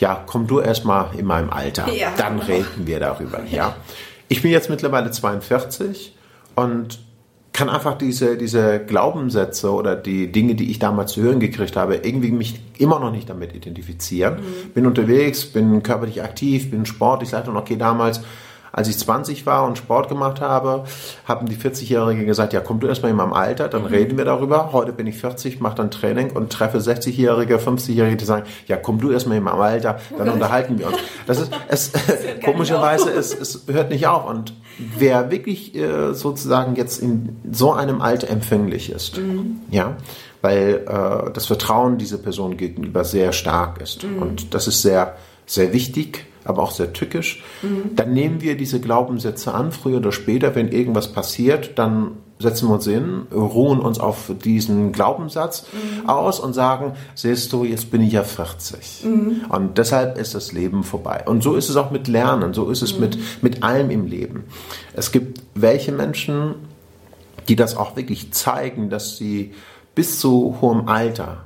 [0.00, 2.12] ja, komm du erstmal in meinem Alter, ja.
[2.16, 3.76] dann reden wir darüber, ja.
[4.28, 6.16] Ich bin jetzt mittlerweile 42
[6.54, 6.98] und
[7.54, 11.94] kann einfach diese, diese Glaubenssätze oder die Dinge, die ich damals zu hören gekriegt habe,
[11.94, 14.38] irgendwie mich immer noch nicht damit identifizieren.
[14.38, 14.70] Mhm.
[14.74, 18.22] Bin unterwegs, bin körperlich aktiv, bin sportlich, sage dann, okay, damals
[18.74, 20.84] als ich 20 war und Sport gemacht habe,
[21.26, 23.88] haben die 40-Jährigen gesagt, ja, komm du erstmal in meinem Alter, dann mhm.
[23.88, 24.72] reden wir darüber.
[24.72, 28.98] Heute bin ich 40, mache dann Training und treffe 60-Jährige, 50-Jährige, die sagen, ja, komm
[28.98, 30.96] du erstmal in meinem Alter, dann unterhalten wir uns.
[31.28, 31.92] Das ist, es,
[32.44, 34.28] komischerweise, es, es hört nicht auf.
[34.28, 34.54] Und
[34.98, 39.60] wer wirklich äh, sozusagen jetzt in so einem Alter empfänglich ist, mhm.
[39.70, 39.96] ja,
[40.42, 44.02] weil äh, das Vertrauen dieser Person gegenüber sehr stark ist.
[44.02, 44.18] Mhm.
[44.20, 45.14] Und das ist sehr,
[45.46, 47.42] sehr wichtig aber auch sehr tückisch.
[47.62, 47.96] Mhm.
[47.96, 52.74] Dann nehmen wir diese Glaubenssätze an, früher oder später, wenn irgendwas passiert, dann setzen wir
[52.74, 56.08] uns hin, ruhen uns auf diesen Glaubenssatz mhm.
[56.08, 59.04] aus und sagen, siehst du, jetzt bin ich ja 40.
[59.04, 59.42] Mhm.
[59.48, 61.24] Und deshalb ist das Leben vorbei.
[61.26, 63.00] Und so ist es auch mit Lernen, so ist es mhm.
[63.00, 64.44] mit, mit allem im Leben.
[64.94, 66.56] Es gibt welche Menschen,
[67.48, 69.52] die das auch wirklich zeigen, dass sie
[69.94, 71.44] bis zu hohem Alter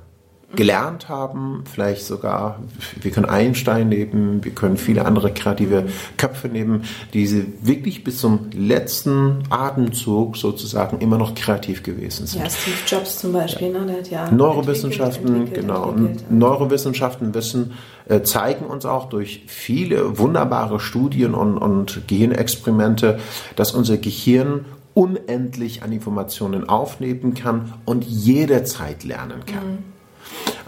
[0.57, 2.61] gelernt haben, vielleicht sogar,
[3.01, 8.49] wir können Einstein nehmen, wir können viele andere kreative Köpfe nehmen, die wirklich bis zum
[8.57, 12.43] letzten Atemzug sozusagen immer noch kreativ gewesen sind.
[12.43, 13.85] Ja, Steve Jobs zum Beispiel, ne?
[13.87, 17.75] der hat ja Neurowissenschaften, entwickelt, genau, entwickelt, Neurowissenschaften wissen,
[18.09, 23.19] äh, zeigen uns auch durch viele wunderbare Studien und, und Gehirnexperimente,
[23.55, 29.67] dass unser Gehirn unendlich an Informationen aufnehmen kann und jederzeit lernen kann.
[29.73, 29.98] Mhm.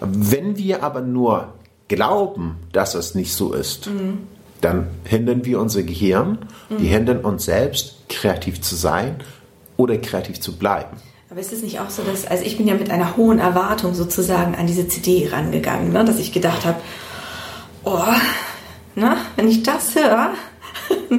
[0.00, 1.54] Wenn wir aber nur
[1.88, 4.18] glauben, dass es nicht so ist, mhm.
[4.60, 6.82] dann hindern wir unser Gehirn, mhm.
[6.82, 9.16] wir hindern uns selbst, kreativ zu sein
[9.76, 10.96] oder kreativ zu bleiben.
[11.30, 13.94] Aber ist es nicht auch so, dass, also ich bin ja mit einer hohen Erwartung
[13.94, 16.04] sozusagen an diese CD rangegangen, ne?
[16.04, 16.80] dass ich gedacht habe,
[17.84, 18.02] oh,
[18.96, 20.30] na, wenn ich das höre,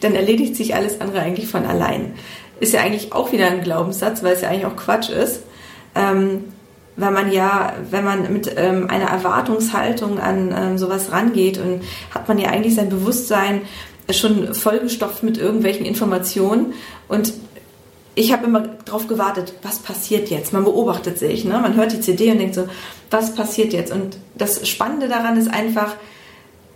[0.00, 2.14] dann erledigt sich alles andere eigentlich von allein.
[2.58, 5.42] Ist ja eigentlich auch wieder ein Glaubenssatz, weil es ja eigentlich auch Quatsch ist.
[5.94, 6.44] Ähm,
[6.96, 12.28] weil man ja, wenn man mit ähm, einer Erwartungshaltung an ähm, sowas rangeht und hat
[12.28, 13.62] man ja eigentlich sein Bewusstsein
[14.10, 16.74] schon vollgestopft mit irgendwelchen Informationen
[17.08, 17.32] und
[18.14, 20.52] ich habe immer darauf gewartet, was passiert jetzt?
[20.52, 21.58] Man beobachtet sich, ne?
[21.58, 22.68] man hört die CD und denkt so,
[23.10, 23.90] was passiert jetzt?
[23.90, 25.94] Und das Spannende daran ist einfach,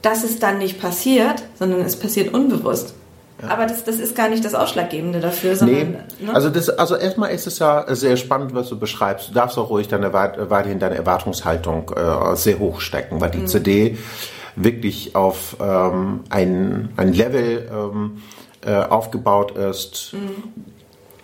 [0.00, 2.94] dass es dann nicht passiert, sondern es passiert unbewusst.
[3.42, 3.49] Ja.
[3.49, 5.96] Aber das, das ist gar nicht das Ausschlaggebende dafür, sondern.
[6.18, 6.27] Nee.
[6.27, 6.35] Ne?
[6.35, 9.29] Also, das, also erstmal ist es ja sehr spannend, was du beschreibst.
[9.29, 13.46] Du darfst auch ruhig deine, weiterhin deine Erwartungshaltung äh, sehr hoch stecken, weil die mhm.
[13.46, 13.99] CD
[14.57, 18.22] wirklich auf ähm, ein, ein Level ähm,
[18.64, 20.14] äh, aufgebaut ist.
[20.14, 20.42] Mhm.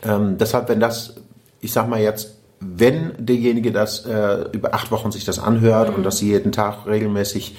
[0.04, 1.14] Ähm, deshalb, wenn das,
[1.62, 5.96] ich sag mal jetzt, wenn derjenige das äh, über acht Wochen sich das anhört mhm.
[5.96, 7.56] und das jeden Tag regelmäßig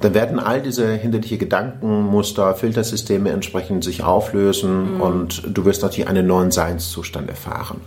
[0.00, 5.00] dann werden all diese hinderliche Gedankenmuster, Filtersysteme entsprechend sich auflösen mhm.
[5.00, 7.80] und du wirst natürlich einen neuen Seinszustand erfahren.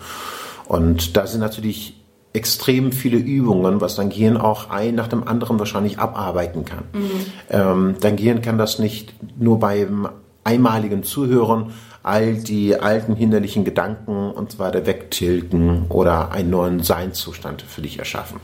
[0.68, 1.96] Und da sind natürlich
[2.34, 6.84] extrem viele Übungen, was dein Gehirn auch ein nach dem anderen wahrscheinlich abarbeiten kann.
[6.94, 7.10] Mhm.
[7.50, 10.10] Ähm, dein Gehirn kann das nicht nur beim
[10.44, 17.62] einmaligen Zuhören all die alten hinderlichen Gedanken und so weiter wegtilgen oder einen neuen Seinszustand
[17.62, 18.40] für dich erschaffen.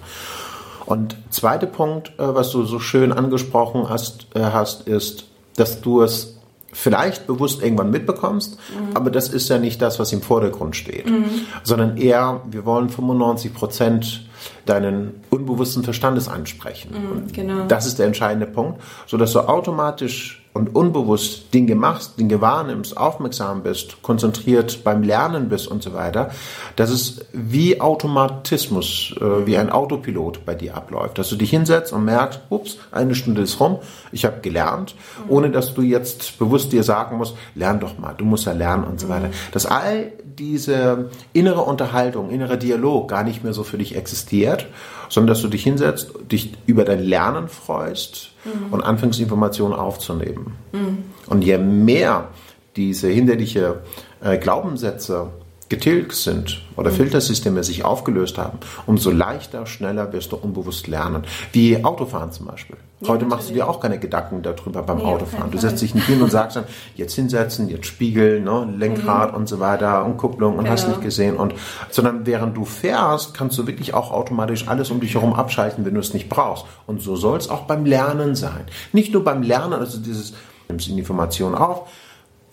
[0.85, 6.01] Und zweiter Punkt, äh, was du so schön angesprochen hast, äh, hast ist, dass du
[6.01, 6.35] es
[6.75, 8.95] vielleicht bewusst irgendwann mitbekommst, mhm.
[8.95, 11.25] aber das ist ja nicht das, was im Vordergrund steht, mhm.
[11.63, 14.27] sondern eher, wir wollen 95 Prozent
[14.65, 16.91] deinen unbewussten Verstandes ansprechen.
[16.91, 17.65] Mhm, genau.
[17.67, 23.61] Das ist der entscheidende Punkt, sodass du automatisch und unbewusst Dinge machst, Dinge wahrnimmst, aufmerksam
[23.61, 26.31] bist, konzentriert beim Lernen bist und so weiter,
[26.77, 31.17] dass es wie Automatismus, äh, wie ein Autopilot bei dir abläuft.
[31.17, 33.79] Dass du dich hinsetzt und merkst, ups, eine Stunde ist rum,
[34.13, 34.95] ich habe gelernt,
[35.27, 38.85] ohne dass du jetzt bewusst dir sagen musst, lern doch mal, du musst ja lernen
[38.85, 39.31] und so weiter.
[39.51, 44.67] Dass all diese innere Unterhaltung, innere Dialog gar nicht mehr so für dich existiert,
[45.09, 48.73] sondern dass du dich hinsetzt, dich über dein Lernen freust, mhm.
[48.73, 50.44] und anfängst Informationen aufzunehmen.
[50.71, 51.03] Mhm.
[51.27, 52.29] Und je mehr
[52.75, 53.81] diese hinderliche
[54.21, 55.29] äh, Glaubenssätze
[55.75, 56.95] getilgt sind oder mhm.
[56.95, 61.23] Filtersysteme sich aufgelöst haben, umso leichter, schneller wirst du unbewusst lernen.
[61.51, 62.77] Wie Autofahren zum Beispiel.
[63.01, 65.51] Ja, Heute machst du dir auch keine Gedanken darüber beim nee, Autofahren.
[65.51, 66.63] Du setzt dich nicht hin und sagst dann,
[66.95, 69.37] jetzt hinsetzen, jetzt Spiegel, ne, Lenkrad mhm.
[69.37, 70.71] und so weiter und Kupplung und genau.
[70.71, 71.35] hast nicht gesehen.
[71.35, 71.53] Und,
[71.89, 75.93] sondern während du fährst, kannst du wirklich auch automatisch alles um dich herum abschalten, wenn
[75.93, 76.65] du es nicht brauchst.
[76.87, 78.65] Und so soll es auch beim Lernen sein.
[78.93, 80.33] Nicht nur beim Lernen, also dieses,
[80.69, 81.89] nimmst die Information auf,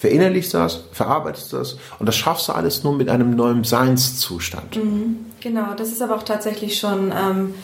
[0.02, 4.74] verinnerlichst das, verarbeitest das und das schaffst du alles nur mit einem neuen Seinszustand.
[4.74, 7.54] Mhm, genau, das ist aber auch tatsächlich schon ähm,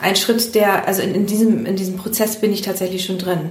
[0.00, 3.50] ein Schritt, der, also in, in, diesem, in diesem Prozess bin ich tatsächlich schon drin,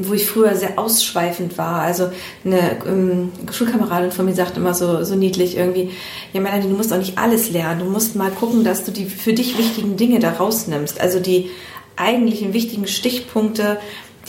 [0.00, 1.82] wo ich früher sehr ausschweifend war.
[1.82, 2.10] Also
[2.46, 5.90] eine ähm, Schulkameradin von mir sagt immer so, so niedlich irgendwie,
[6.32, 9.04] ja Melanie, du musst auch nicht alles lernen, du musst mal gucken, dass du die
[9.04, 10.98] für dich wichtigen Dinge da rausnimmst.
[10.98, 11.50] Also die
[11.96, 13.76] eigentlichen wichtigen Stichpunkte,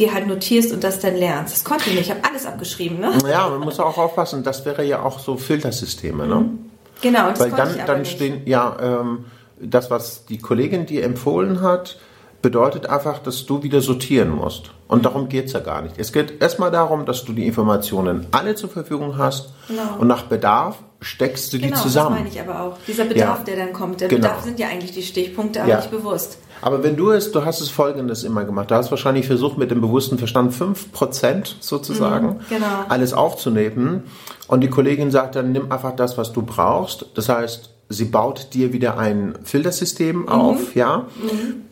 [0.02, 1.54] dir halt notierst und das dann lernst.
[1.54, 3.00] Das konnte ich nicht, ich habe alles abgeschrieben.
[3.00, 3.14] Ne?
[3.30, 6.28] Ja, man muss auch aufpassen, das wäre ja auch so Filtersysteme.
[6.28, 6.36] Ne?
[6.36, 6.60] Mhm.
[7.02, 9.26] Genau, das Weil dann, dann stehen, ja, ähm,
[9.60, 11.98] das, was die Kollegin dir empfohlen hat,
[12.42, 14.72] bedeutet einfach, dass du wieder sortieren musst.
[14.88, 15.04] Und mhm.
[15.04, 15.96] darum geht es ja gar nicht.
[15.98, 19.98] Es geht erstmal darum, dass du die Informationen alle zur Verfügung hast genau.
[20.00, 22.16] und nach Bedarf steckst du genau, die zusammen.
[22.16, 22.78] Genau, das meine ich aber auch.
[22.88, 23.44] Dieser Bedarf, ja.
[23.44, 24.02] der dann kommt.
[24.02, 24.28] Der genau.
[24.28, 25.78] Bedarf sind ja eigentlich die Stichpunkte, aber ja.
[25.78, 26.38] nicht bewusst.
[26.62, 29.72] Aber wenn du es, du hast es folgendes immer gemacht, du hast wahrscheinlich versucht, mit
[29.72, 32.86] dem bewussten Verstand 5% sozusagen mhm, genau.
[32.90, 34.04] alles aufzunehmen.
[34.48, 37.06] Und die Kollegin sagt dann, nimm einfach das, was du brauchst.
[37.16, 40.30] Das heißt, sie baut dir wieder ein Filtersystem mhm.
[40.30, 41.08] auf, ja.
[41.22, 41.64] Mhm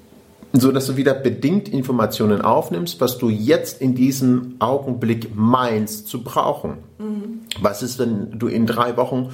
[0.51, 6.23] so dass du wieder bedingt Informationen aufnimmst, was du jetzt in diesem Augenblick meinst zu
[6.23, 6.79] brauchen.
[6.97, 7.41] Mhm.
[7.61, 9.29] Was ist, wenn du in drei Wochen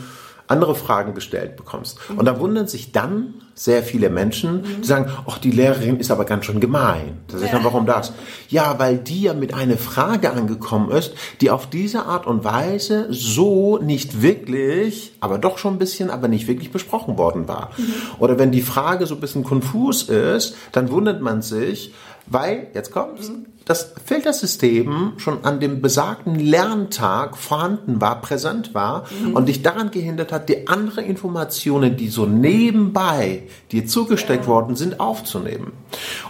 [0.48, 2.00] andere Fragen gestellt bekommst.
[2.10, 2.20] Mhm.
[2.20, 4.82] Und da wundern sich dann sehr viele Menschen, mhm.
[4.82, 7.20] die sagen, ach, die Lehrerin ist aber ganz schön gemein.
[7.30, 8.12] Da sag ich dann, warum das?
[8.50, 13.08] Ja, weil die ja mit einer Frage angekommen ist, die auf diese Art und Weise
[13.12, 17.72] so nicht wirklich, aber doch schon ein bisschen, aber nicht wirklich besprochen worden war.
[17.78, 17.94] Mhm.
[18.20, 21.94] Oder wenn die Frage so ein bisschen konfus ist, dann wundert man sich,
[22.28, 23.46] weil, jetzt kommt's, mhm.
[23.66, 29.34] das Filtersystem schon an dem besagten Lerntag vorhanden war, präsent war mhm.
[29.34, 35.00] und dich daran gehindert hat, die anderen Informationen, die so nebenbei dir zugesteckt worden sind,
[35.00, 35.74] aufzunehmen.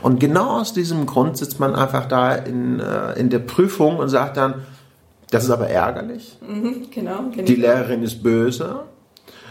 [0.01, 4.09] Und genau aus diesem Grund sitzt man einfach da in, äh, in der Prüfung und
[4.09, 4.65] sagt dann,
[5.31, 6.37] das ist aber ärgerlich.
[6.47, 8.81] Mhm, genau, die Lehrerin ist böse,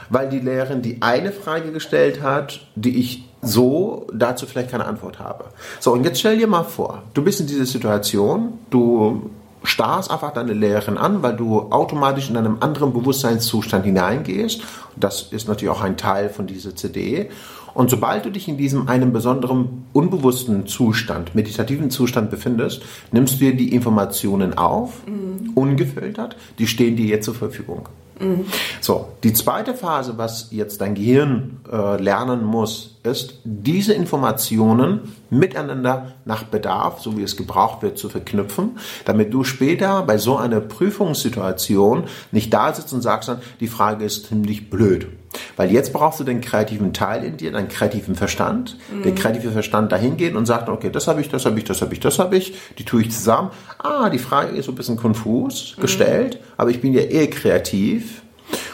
[0.09, 5.18] weil die Lehrerin die eine Frage gestellt hat, die ich so dazu vielleicht keine Antwort
[5.18, 5.46] habe.
[5.81, 9.31] So, und jetzt stell dir mal vor, du bist in dieser Situation, du
[9.64, 14.62] starrst einfach deine Lehrerin an, weil du automatisch in einem anderen Bewusstseinszustand hineingehst.
[14.96, 17.31] Das ist natürlich auch ein Teil von dieser CD.
[17.74, 23.38] Und sobald du dich in diesem einem besonderen unbewussten Zustand, meditativen Zustand befindest, nimmst du
[23.38, 25.50] dir die Informationen auf, mhm.
[25.55, 27.88] ungefiltert, die stehen dir jetzt zur Verfügung.
[28.20, 28.46] Mhm.
[28.81, 36.12] So, die zweite Phase, was jetzt dein Gehirn äh, lernen muss, ist, diese Informationen miteinander
[36.24, 40.61] nach Bedarf, so wie es gebraucht wird, zu verknüpfen, damit du später bei so einer
[40.61, 45.09] Prüfungssituation nicht da sitzt und sagst dann, die Frage ist ziemlich blöd.
[45.57, 48.77] Weil jetzt brauchst du den kreativen Teil in dir, deinen kreativen Verstand.
[48.92, 49.02] Mhm.
[49.02, 51.81] Der kreative Verstand dahin geht und sagt, okay, das habe ich, das habe ich, das
[51.81, 52.55] habe ich, das habe ich.
[52.79, 53.50] Die tue ich zusammen.
[53.79, 56.44] Ah, die Frage ist so ein bisschen konfus gestellt, mhm.
[56.57, 58.23] aber ich bin ja eher kreativ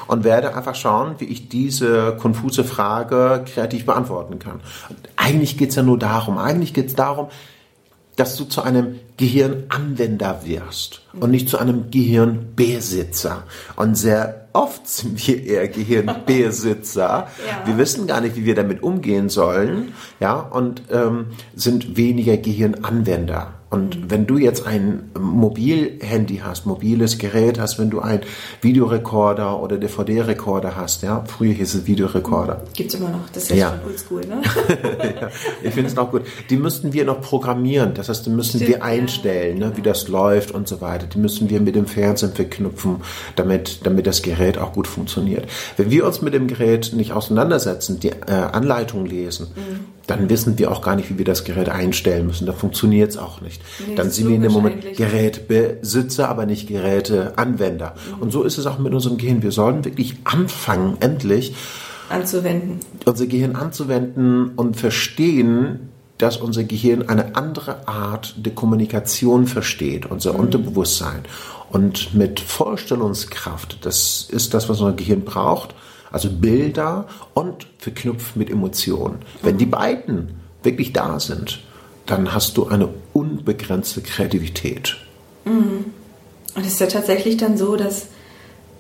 [0.07, 4.61] und werde einfach schauen, wie ich diese konfuse Frage kreativ beantworten kann.
[5.17, 7.29] Eigentlich geht es ja nur darum, eigentlich geht es darum,
[8.17, 13.45] dass du zu einem Gehirnanwender wirst und nicht zu einem Gehirnbesitzer
[13.77, 17.29] und sehr oft sind wir eher Gehirnbesitzer.
[17.47, 17.67] ja.
[17.67, 23.61] Wir wissen gar nicht, wie wir damit umgehen sollen, ja, und ähm, sind weniger Gehirnanwender.
[23.71, 24.11] Und mhm.
[24.11, 28.21] wenn du jetzt ein Mobilhandy hast, mobiles Gerät hast, wenn du ein
[28.63, 32.63] Videorekorder oder DVD-Rekorder hast, ja, früher hieß es Videorekorder.
[32.75, 34.43] Gibt's immer noch, das ist ja, schon oldschool, ne?
[35.21, 35.29] ja,
[35.63, 36.23] ich finde es noch gut.
[36.51, 40.09] Die müssten wir noch programmieren, das heißt, die müssen Stimmt, wir einstellen, ne, wie das
[40.09, 41.07] läuft und so weiter.
[41.07, 42.97] Die müssen wir mit dem Fernsehen verknüpfen,
[43.37, 45.49] damit, damit das Gerät auch gut funktioniert.
[45.77, 50.59] Wenn wir uns mit dem Gerät nicht auseinandersetzen, die äh, Anleitung lesen, mhm dann wissen
[50.59, 52.45] wir auch gar nicht, wie wir das Gerät einstellen müssen.
[52.45, 53.63] Da funktioniert es auch nicht.
[53.87, 57.95] Nee, dann sind wir in dem Moment Gerätbesitzer, aber nicht Geräteanwender.
[58.17, 58.23] Mhm.
[58.23, 59.45] Und so ist es auch mit unserem Gehirn.
[59.45, 61.55] Wir sollen wirklich anfangen, endlich
[62.09, 62.81] anzuwenden.
[63.05, 65.91] Unser Gehirn anzuwenden und verstehen,
[66.23, 70.41] dass unser Gehirn eine andere Art der Kommunikation versteht, unser mhm.
[70.41, 71.23] Unterbewusstsein.
[71.71, 75.75] Und mit Vorstellungskraft, das ist das, was unser Gehirn braucht,
[76.13, 79.21] also Bilder und verknüpft mit Emotionen.
[79.43, 81.61] Wenn die beiden wirklich da sind,
[82.07, 84.97] dann hast du eine unbegrenzte Kreativität.
[85.45, 85.87] Mhm.
[86.55, 88.09] Und es ist ja tatsächlich dann so, dass,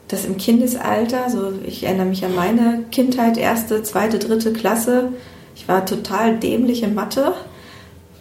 [0.08, 5.12] dass im Kindesalter, so ich erinnere mich an meine Kindheit, erste, zweite, dritte Klasse,
[5.54, 7.34] ich war total dämlich in Mathe,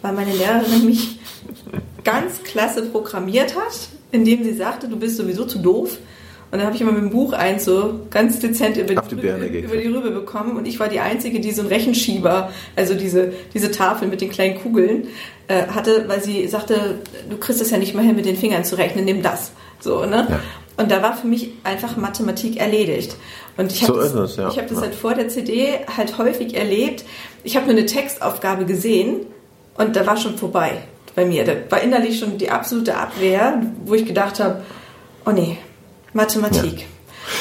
[0.02, 1.18] weil meine Lehrerin mich
[2.04, 5.98] ganz klasse programmiert hat, indem sie sagte, du bist sowieso zu doof
[6.52, 9.58] und dann habe ich immer mit dem Buch eins so ganz dezent über die, die
[9.60, 10.56] über die Rübe bekommen.
[10.56, 14.30] Und ich war die Einzige, die so einen Rechenschieber, also diese, diese Tafel mit den
[14.30, 15.06] kleinen Kugeln,
[15.46, 18.64] äh, hatte, weil sie sagte, du kriegst es ja nicht mal hin, mit den Fingern
[18.64, 19.52] zu rechnen, nimm das.
[19.78, 20.26] So, ne?
[20.28, 20.40] Ja.
[20.80, 23.14] Und da war für mich einfach Mathematik erledigt.
[23.58, 24.48] Und ich habe so das, ja.
[24.48, 24.84] Ich hab das ja.
[24.84, 27.04] halt vor der CD halt häufig erlebt.
[27.44, 29.26] Ich habe nur eine Textaufgabe gesehen
[29.76, 30.82] und da war schon vorbei
[31.14, 31.44] bei mir.
[31.44, 34.62] Da war innerlich schon die absolute Abwehr, wo ich gedacht habe,
[35.26, 35.58] oh nee,
[36.14, 36.86] Mathematik.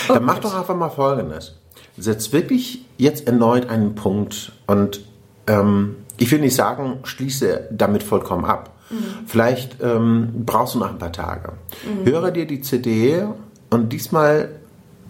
[0.10, 0.16] Ja.
[0.16, 1.56] Dann mach doch einfach mal Folgendes.
[1.98, 5.00] Setz wirklich jetzt erneut einen Punkt und
[5.48, 8.76] ähm, ich will nicht sagen, schließe damit vollkommen ab.
[8.90, 9.04] Mhm.
[9.26, 11.54] Vielleicht ähm, brauchst du noch ein paar Tage.
[11.84, 12.10] Mhm.
[12.10, 13.26] Höre dir die CD
[13.70, 14.50] und diesmal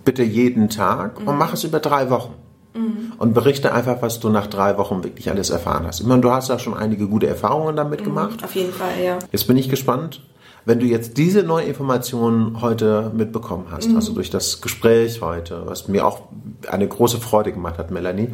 [0.05, 1.27] bitte jeden Tag mhm.
[1.27, 2.33] und mach es über drei Wochen.
[2.73, 3.13] Mhm.
[3.17, 6.01] Und berichte einfach, was du nach drei Wochen wirklich alles erfahren hast.
[6.01, 8.05] Ich meine, du hast ja schon einige gute Erfahrungen damit mhm.
[8.05, 8.43] gemacht.
[8.43, 9.19] Auf jeden Fall, ja.
[9.31, 10.21] Jetzt bin ich gespannt,
[10.65, 13.95] wenn du jetzt diese neue Information heute mitbekommen hast, mhm.
[13.95, 16.21] also durch das Gespräch heute, was mir auch
[16.69, 18.29] eine große Freude gemacht hat, Melanie,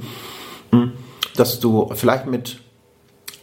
[0.71, 0.91] hm,
[1.37, 2.59] dass du vielleicht mit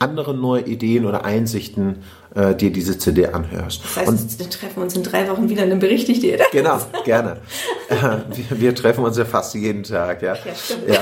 [0.02, 2.02] anderen neue Ideen oder Einsichten
[2.34, 3.84] äh, dir diese CD anhörst.
[3.84, 6.38] Das heißt, und, wir treffen uns in drei Wochen wieder und dann berichte ich dir
[6.38, 6.50] das.
[6.50, 7.38] Genau, gerne.
[7.88, 7.94] Äh,
[8.50, 10.22] wir, wir, treffen uns ja fast jeden Tag.
[10.22, 10.88] Ja, ja stimmt.
[10.88, 11.00] Ja.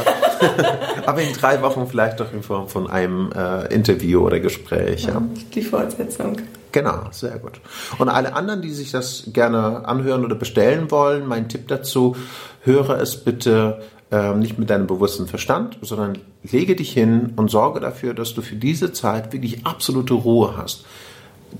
[1.06, 5.04] Aber in drei Wochen vielleicht doch in Form von einem äh, Interview oder Gespräch.
[5.04, 5.22] Ja.
[5.54, 6.36] Die Fortsetzung.
[6.72, 7.60] Genau, sehr gut.
[7.98, 12.16] Und alle anderen, die sich das gerne anhören oder bestellen wollen, mein Tipp dazu,
[12.62, 13.80] höre es bitte
[14.10, 18.42] äh, nicht mit deinem bewussten Verstand, sondern lege dich hin und sorge dafür, dass du
[18.42, 20.84] für diese Zeit wirklich absolute Ruhe hast.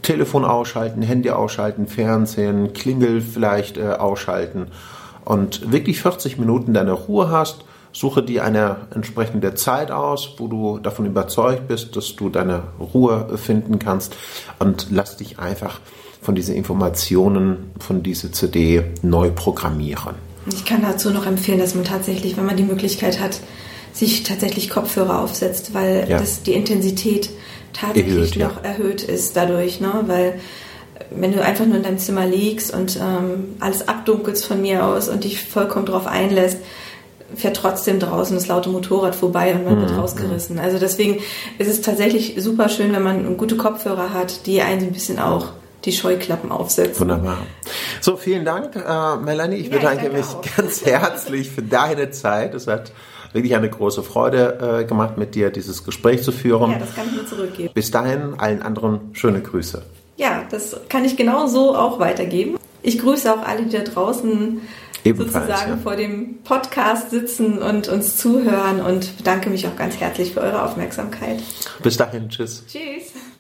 [0.02, 4.68] Telefon ausschalten, Handy ausschalten, Fernsehen, Klingel vielleicht äh, ausschalten
[5.24, 10.78] und wirklich 40 Minuten deine Ruhe hast Suche dir eine entsprechende Zeit aus, wo du
[10.78, 14.16] davon überzeugt bist, dass du deine Ruhe finden kannst
[14.60, 15.80] und lass dich einfach
[16.22, 20.29] von diesen Informationen von dieser CD neu programmieren.
[20.52, 23.40] Ich kann dazu noch empfehlen, dass man tatsächlich, wenn man die Möglichkeit hat,
[23.92, 26.18] sich tatsächlich Kopfhörer aufsetzt, weil ja.
[26.18, 27.30] das, die Intensität
[27.72, 28.70] tatsächlich erhöht, noch ja.
[28.70, 29.92] erhöht ist dadurch, ne?
[30.06, 30.40] weil
[31.10, 35.08] wenn du einfach nur in deinem Zimmer liegst und ähm, alles abdunkelst von mir aus
[35.08, 36.58] und dich vollkommen darauf einlässt,
[37.34, 39.82] fährt trotzdem draußen das laute Motorrad vorbei und man mhm.
[39.82, 40.58] wird rausgerissen.
[40.58, 41.20] Also deswegen
[41.58, 45.46] ist es tatsächlich super schön, wenn man gute Kopfhörer hat, die einen ein bisschen auch
[45.84, 47.00] die Scheuklappen aufsetzen.
[47.00, 47.38] Wunderbar.
[48.00, 49.56] So, vielen Dank, äh, Melanie.
[49.56, 50.42] Ich ja, bedanke ich mich auch.
[50.56, 52.54] ganz herzlich für deine Zeit.
[52.54, 52.92] Es hat
[53.32, 56.72] wirklich eine große Freude äh, gemacht, mit dir dieses Gespräch zu führen.
[56.72, 57.70] Ja, das kann ich nur zurückgeben.
[57.74, 59.82] Bis dahin, allen anderen schöne Grüße.
[60.16, 62.58] Ja, das kann ich genau so auch weitergeben.
[62.82, 64.60] Ich grüße auch alle, die da draußen
[65.04, 65.76] Ebenfalls, sozusagen ja.
[65.78, 70.62] vor dem Podcast sitzen und uns zuhören und bedanke mich auch ganz herzlich für eure
[70.62, 71.42] Aufmerksamkeit.
[71.82, 72.64] Bis dahin, tschüss.
[72.66, 73.12] Tschüss.